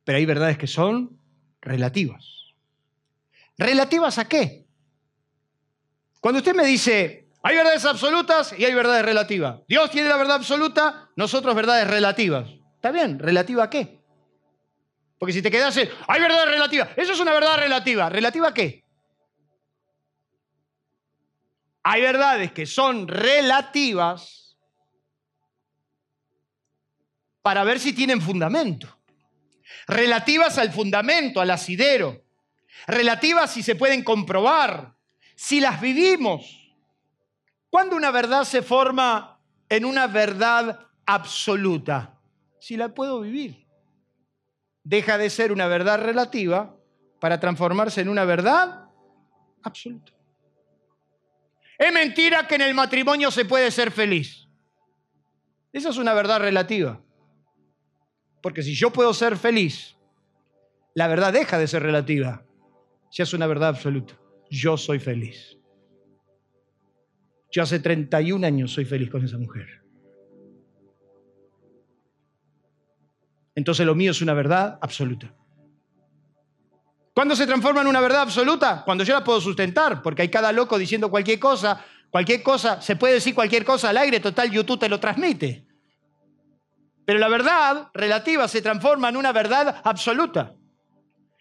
[0.03, 1.19] Pero hay verdades que son
[1.61, 2.53] relativas.
[3.57, 4.65] ¿Relativas a qué?
[6.21, 9.61] Cuando usted me dice, hay verdades absolutas y hay verdades relativas.
[9.67, 12.49] Dios tiene la verdad absoluta, nosotros verdades relativas.
[12.75, 13.19] ¿Está bien?
[13.19, 13.99] ¿Relativa a qué?
[15.19, 18.09] Porque si te quedas en, hay verdades relativas, eso es una verdad relativa.
[18.09, 18.83] ¿Relativa a qué?
[21.83, 24.46] Hay verdades que son relativas
[27.47, 28.89] para ver si tienen fundamento.
[29.87, 32.25] Relativas al fundamento, al asidero.
[32.87, 34.97] Relativas si se pueden comprobar,
[35.33, 36.75] si las vivimos.
[37.69, 39.39] ¿Cuándo una verdad se forma
[39.69, 42.19] en una verdad absoluta?
[42.59, 43.65] Si la puedo vivir.
[44.83, 46.75] Deja de ser una verdad relativa
[47.21, 48.89] para transformarse en una verdad
[49.63, 50.11] absoluta.
[51.77, 54.49] Es mentira que en el matrimonio se puede ser feliz.
[55.71, 57.06] Esa es una verdad relativa.
[58.41, 59.97] Porque si yo puedo ser feliz,
[60.93, 62.43] la verdad deja de ser relativa.
[63.11, 64.19] Ya es una verdad absoluta.
[64.49, 65.57] Yo soy feliz.
[67.51, 69.83] Yo hace 31 años soy feliz con esa mujer.
[73.55, 75.33] Entonces lo mío es una verdad absoluta.
[77.13, 78.83] ¿Cuándo se transforma en una verdad absoluta?
[78.85, 82.95] Cuando yo la puedo sustentar, porque hay cada loco diciendo cualquier cosa, cualquier cosa, se
[82.95, 85.66] puede decir cualquier cosa al aire, total, YouTube te lo transmite.
[87.07, 90.55] Pero la verdad relativa se transforma en una verdad absoluta.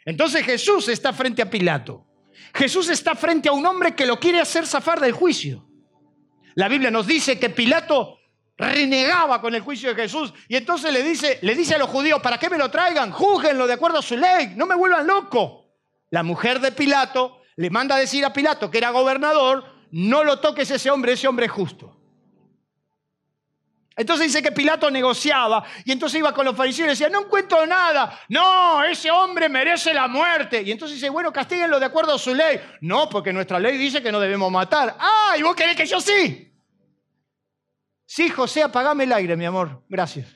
[0.05, 2.07] Entonces Jesús está frente a Pilato.
[2.55, 5.67] Jesús está frente a un hombre que lo quiere hacer zafar del juicio.
[6.55, 8.21] La Biblia nos dice que Pilato
[8.57, 12.23] renegaba con el juicio de Jesús y entonces le dice, le dice a los judíos,
[12.23, 13.11] ¿para qué me lo traigan?
[13.11, 15.64] Júguenlo de acuerdo a su ley, no me vuelvan loco.
[16.11, 20.39] La mujer de Pilato le manda a decir a Pilato, que era gobernador, no lo
[20.39, 21.96] toques ese hombre, ese hombre es justo.
[23.97, 27.65] Entonces dice que Pilato negociaba y entonces iba con los fariseos y decía, no encuentro
[27.67, 30.61] nada, no, ese hombre merece la muerte.
[30.63, 32.61] Y entonces dice, bueno, castíguenlo de acuerdo a su ley.
[32.83, 34.97] No, porque nuestra ley dice que no debemos matar.
[34.99, 36.53] Ah, y vos querés que yo sí.
[38.05, 39.83] Sí, José, apagame el aire, mi amor.
[39.89, 40.29] Gracias.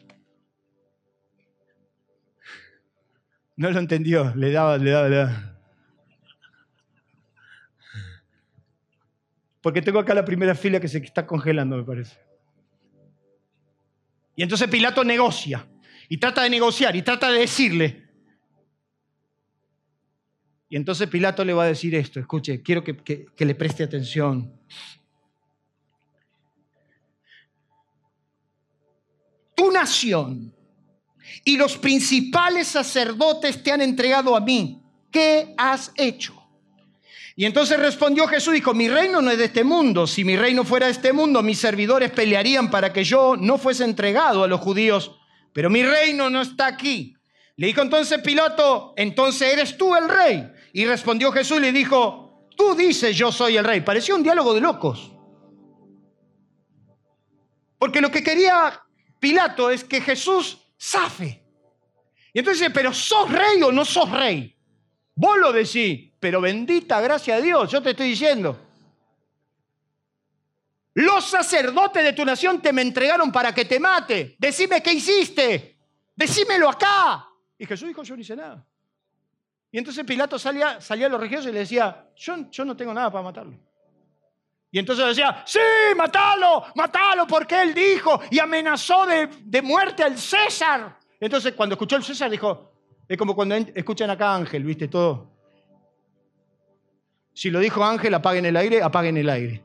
[3.56, 5.58] No lo entendió, le daba, le daba, le daba.
[9.60, 12.29] Porque tengo acá la primera fila que se está congelando, me parece.
[14.40, 15.68] Y entonces Pilato negocia
[16.08, 18.08] y trata de negociar y trata de decirle.
[20.70, 24.50] Y entonces Pilato le va a decir esto, escuche, quiero que, que le preste atención.
[29.54, 30.54] Tu nación
[31.44, 34.82] y los principales sacerdotes te han entregado a mí.
[35.10, 36.39] ¿Qué has hecho?
[37.40, 40.06] Y entonces respondió Jesús, dijo, mi reino no es de este mundo.
[40.06, 43.84] Si mi reino fuera de este mundo, mis servidores pelearían para que yo no fuese
[43.84, 45.16] entregado a los judíos.
[45.54, 47.16] Pero mi reino no está aquí.
[47.56, 50.52] Le dijo entonces Pilato, entonces eres tú el rey.
[50.74, 53.80] Y respondió Jesús y le dijo, tú dices yo soy el rey.
[53.80, 55.10] Pareció un diálogo de locos.
[57.78, 58.82] Porque lo que quería
[59.18, 61.42] Pilato es que Jesús zafe.
[62.34, 64.59] Y entonces pero ¿sos rey o no sos rey?
[65.20, 68.58] Vos lo decís, pero bendita gracia de Dios, yo te estoy diciendo.
[70.94, 74.36] Los sacerdotes de tu nación te me entregaron para que te mate.
[74.38, 75.76] Decime qué hiciste.
[76.16, 77.28] Decímelo acá.
[77.58, 78.64] Y Jesús dijo, yo no hice nada.
[79.70, 82.94] Y entonces Pilato salía, salía a los religiosos y le decía, yo, yo no tengo
[82.94, 83.58] nada para matarlo.
[84.70, 85.60] Y entonces decía, sí,
[85.98, 90.98] matalo, matalo, porque él dijo y amenazó de, de muerte al César.
[91.20, 92.69] Entonces cuando escuchó el César dijo,
[93.10, 94.86] es como cuando escuchan acá Ángel, ¿viste?
[94.86, 95.28] Todo.
[97.34, 99.64] Si lo dijo Ángel, apaguen el aire, apaguen el aire.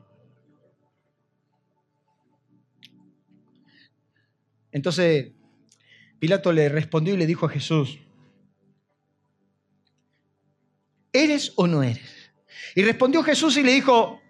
[4.72, 5.30] Entonces
[6.18, 8.00] Pilato le respondió y le dijo a Jesús,
[11.12, 12.32] ¿eres o no eres?
[12.74, 14.20] Y respondió Jesús y le dijo,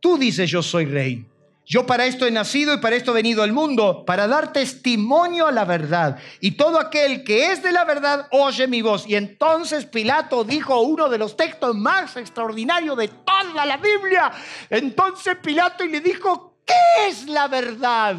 [0.00, 1.26] tú dices yo soy rey.
[1.66, 5.46] Yo para esto he nacido y para esto he venido al mundo, para dar testimonio
[5.46, 6.18] a la verdad.
[6.40, 9.06] Y todo aquel que es de la verdad oye mi voz.
[9.06, 14.30] Y entonces Pilato dijo uno de los textos más extraordinarios de toda la Biblia.
[14.68, 18.16] Entonces Pilato y le dijo, ¿qué es la verdad?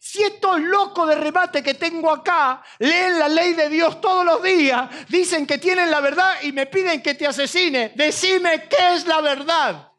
[0.00, 4.42] Si estos locos de remate que tengo acá leen la ley de Dios todos los
[4.42, 9.06] días, dicen que tienen la verdad y me piden que te asesine, decime qué es
[9.06, 9.92] la verdad.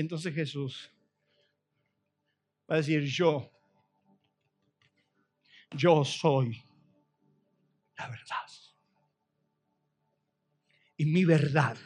[0.00, 0.90] Entonces Jesús
[2.70, 3.50] va a decir, yo,
[5.76, 6.62] yo soy
[7.96, 8.36] la verdad.
[10.96, 11.76] Y mi verdad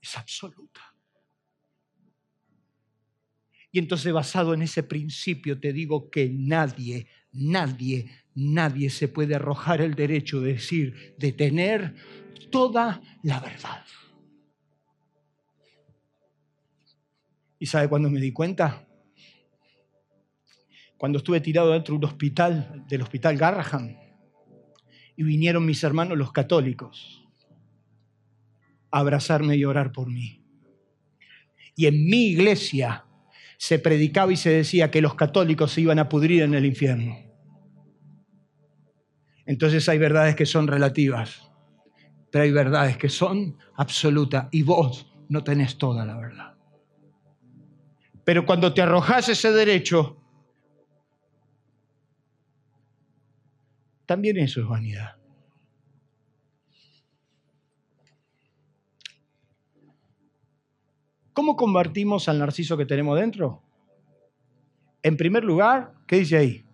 [0.00, 0.80] es absoluta.
[3.70, 9.80] Y entonces basado en ese principio te digo que nadie, nadie, nadie se puede arrojar
[9.80, 11.94] el derecho de decir, de tener
[12.50, 13.84] toda la verdad.
[17.62, 18.88] ¿Y sabe cuándo me di cuenta?
[20.98, 23.96] Cuando estuve tirado dentro de un hospital, del hospital Garrahan,
[25.14, 27.24] y vinieron mis hermanos los católicos
[28.90, 30.44] a abrazarme y orar por mí.
[31.76, 33.04] Y en mi iglesia
[33.58, 37.16] se predicaba y se decía que los católicos se iban a pudrir en el infierno.
[39.46, 41.48] Entonces hay verdades que son relativas,
[42.32, 46.51] pero hay verdades que son absolutas y vos no tenés toda la verdad.
[48.24, 50.16] Pero cuando te arrojas ese derecho,
[54.06, 55.16] también eso es vanidad.
[61.32, 63.62] ¿Cómo combatimos al narciso que tenemos dentro?
[65.02, 66.64] En primer lugar, ¿qué dice ahí?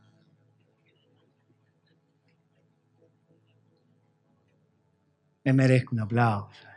[5.45, 6.68] Me merezco un aplauso.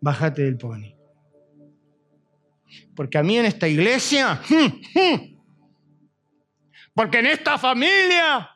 [0.00, 0.94] Bájate del pony.
[2.94, 4.40] Porque a mí en esta iglesia,
[6.94, 8.50] porque en esta familia.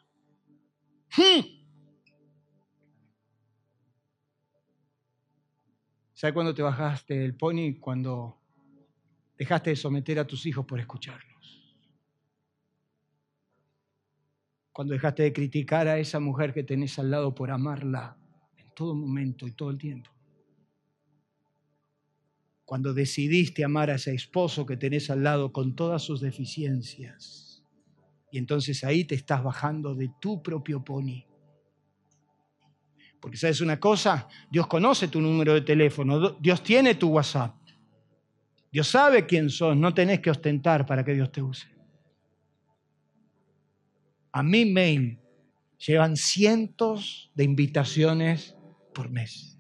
[6.13, 7.79] ¿Sabes cuándo te bajaste del pony?
[7.81, 8.39] Cuando
[9.37, 11.77] dejaste de someter a tus hijos por escucharlos.
[14.73, 18.17] Cuando dejaste de criticar a esa mujer que tenés al lado por amarla
[18.57, 20.11] en todo momento y todo el tiempo.
[22.65, 27.53] Cuando decidiste amar a ese esposo que tenés al lado con todas sus deficiencias
[28.33, 31.27] y entonces ahí te estás bajando de tu propio pony.
[33.21, 37.55] Porque sabes una cosa, Dios conoce tu número de teléfono, Dios tiene tu WhatsApp.
[38.73, 41.69] Dios sabe quién sos, no tenés que ostentar para que Dios te use.
[44.33, 45.21] A mi mail
[45.77, 48.57] llevan cientos de invitaciones
[48.95, 49.52] por mes.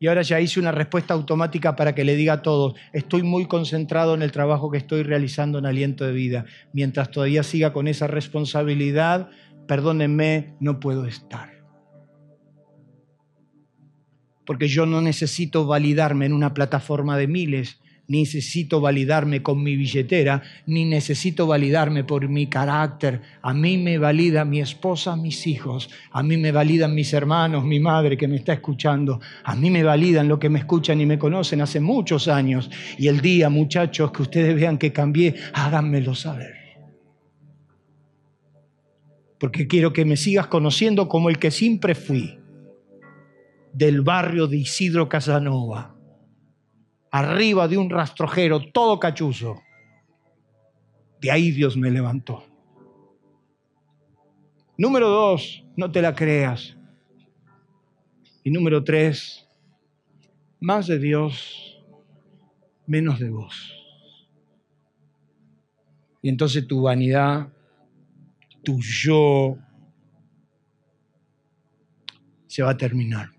[0.00, 3.46] Y ahora ya hice una respuesta automática para que le diga a todos, estoy muy
[3.46, 6.44] concentrado en el trabajo que estoy realizando en Aliento de Vida.
[6.72, 9.28] Mientras todavía siga con esa responsabilidad,
[9.66, 11.64] perdónenme, no puedo estar.
[14.46, 20.42] Porque yo no necesito validarme en una plataforma de miles, necesito validarme con mi billetera,
[20.66, 23.20] ni necesito validarme por mi carácter.
[23.42, 27.78] A mí me valida mi esposa, mis hijos, a mí me validan mis hermanos, mi
[27.78, 31.18] madre que me está escuchando, a mí me validan lo que me escuchan y me
[31.18, 32.70] conocen hace muchos años.
[32.96, 36.54] Y el día, muchachos, que ustedes vean que cambié, háganmelo saber.
[39.38, 42.38] Porque quiero que me sigas conociendo como el que siempre fui,
[43.74, 45.97] del barrio de Isidro Casanova
[47.10, 49.60] arriba de un rastrojero todo cachuzo.
[51.20, 52.44] De ahí Dios me levantó.
[54.76, 56.76] Número dos, no te la creas.
[58.44, 59.48] Y número tres,
[60.60, 61.82] más de Dios,
[62.86, 63.74] menos de vos.
[66.22, 67.48] Y entonces tu vanidad,
[68.62, 69.58] tu yo,
[72.46, 73.30] se va a terminar.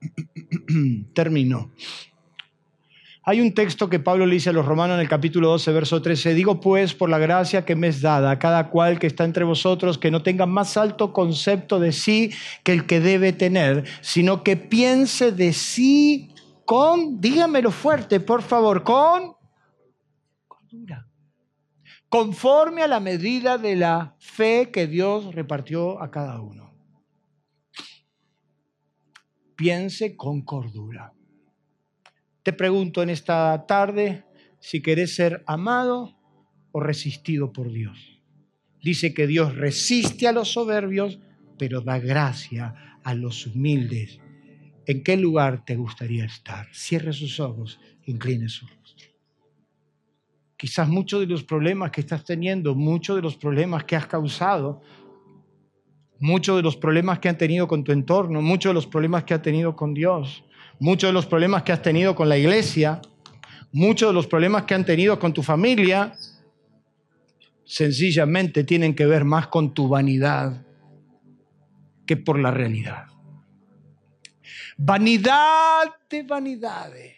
[1.14, 1.72] Terminó.
[3.28, 6.00] Hay un texto que Pablo le dice a los romanos en el capítulo 12, verso
[6.00, 9.42] 13, digo pues por la gracia que me es dada cada cual que está entre
[9.42, 12.30] vosotros, que no tenga más alto concepto de sí
[12.62, 16.32] que el que debe tener, sino que piense de sí
[16.64, 19.34] con, dígamelo fuerte, por favor, con
[20.46, 21.08] cordura,
[22.08, 26.72] conforme a la medida de la fe que Dios repartió a cada uno.
[29.56, 31.15] Piense con cordura.
[32.46, 34.22] Te pregunto en esta tarde
[34.60, 36.16] si querés ser amado
[36.70, 38.22] o resistido por Dios.
[38.80, 41.18] Dice que Dios resiste a los soberbios,
[41.58, 44.20] pero da gracia a los humildes.
[44.86, 46.68] ¿En qué lugar te gustaría estar?
[46.72, 49.08] Cierre sus ojos, incline su rostro.
[50.56, 54.82] Quizás muchos de los problemas que estás teniendo, muchos de los problemas que has causado,
[56.20, 59.34] muchos de los problemas que han tenido con tu entorno, muchos de los problemas que
[59.34, 60.44] has tenido con Dios,
[60.78, 63.00] muchos de los problemas que has tenido con la iglesia,
[63.72, 66.14] muchos de los problemas que han tenido con tu familia,
[67.64, 70.64] sencillamente tienen que ver más con tu vanidad
[72.06, 73.06] que por la realidad.
[74.76, 77.16] Vanidad de vanidades.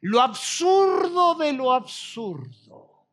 [0.00, 3.06] Lo absurdo de lo absurdo.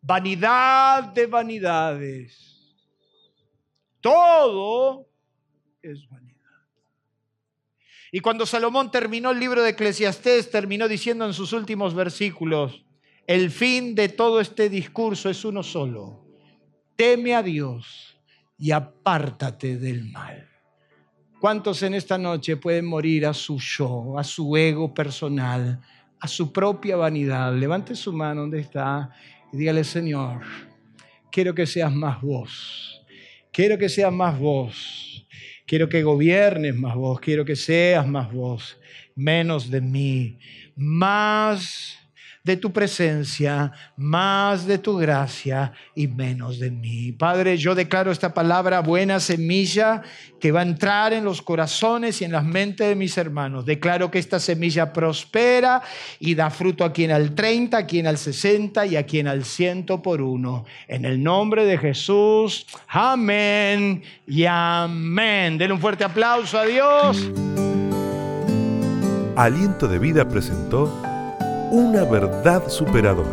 [0.00, 2.76] Vanidad de vanidades.
[4.00, 5.08] Todo
[5.80, 6.31] es vanidad.
[8.14, 12.84] Y cuando Salomón terminó el libro de Eclesiastés, terminó diciendo en sus últimos versículos,
[13.26, 16.22] el fin de todo este discurso es uno solo.
[16.94, 18.20] Teme a Dios
[18.58, 20.46] y apártate del mal.
[21.40, 25.80] ¿Cuántos en esta noche pueden morir a su yo, a su ego personal,
[26.20, 27.54] a su propia vanidad?
[27.54, 29.10] Levante su mano donde está
[29.54, 30.42] y dígale, Señor,
[31.30, 33.02] quiero que seas más vos.
[33.50, 35.11] Quiero que seas más vos
[35.66, 38.78] Quiero que gobiernes más vos, quiero que seas más vos,
[39.14, 40.38] menos de mí,
[40.76, 41.98] más
[42.44, 47.12] de tu presencia, más de tu gracia y menos de mí.
[47.12, 50.02] Padre, yo declaro esta palabra buena semilla
[50.40, 53.64] que va a entrar en los corazones y en las mentes de mis hermanos.
[53.64, 55.82] Declaro que esta semilla prospera
[56.18, 59.44] y da fruto a quien al 30, a quien al 60 y a quien al
[59.44, 60.64] ciento por uno.
[60.88, 65.58] En el nombre de Jesús, amén y amén.
[65.58, 67.30] Denle un fuerte aplauso a Dios.
[69.36, 71.11] Aliento de vida presentó
[71.72, 73.28] una verdad superadora.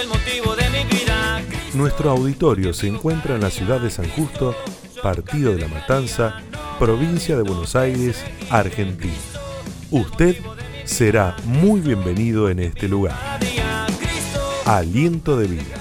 [0.00, 1.42] el motivo de mi vida.
[1.74, 4.54] Nuestro auditorio se encuentra en la ciudad de San Justo,
[5.02, 6.40] Partido de la Matanza,
[6.78, 9.12] provincia de Buenos Aires, Argentina.
[9.90, 10.36] Usted
[10.84, 13.16] será muy bienvenido en este lugar.
[14.64, 15.76] Aliento de vida,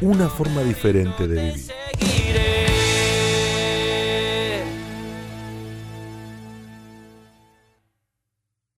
[0.00, 2.43] una forma diferente de vivir.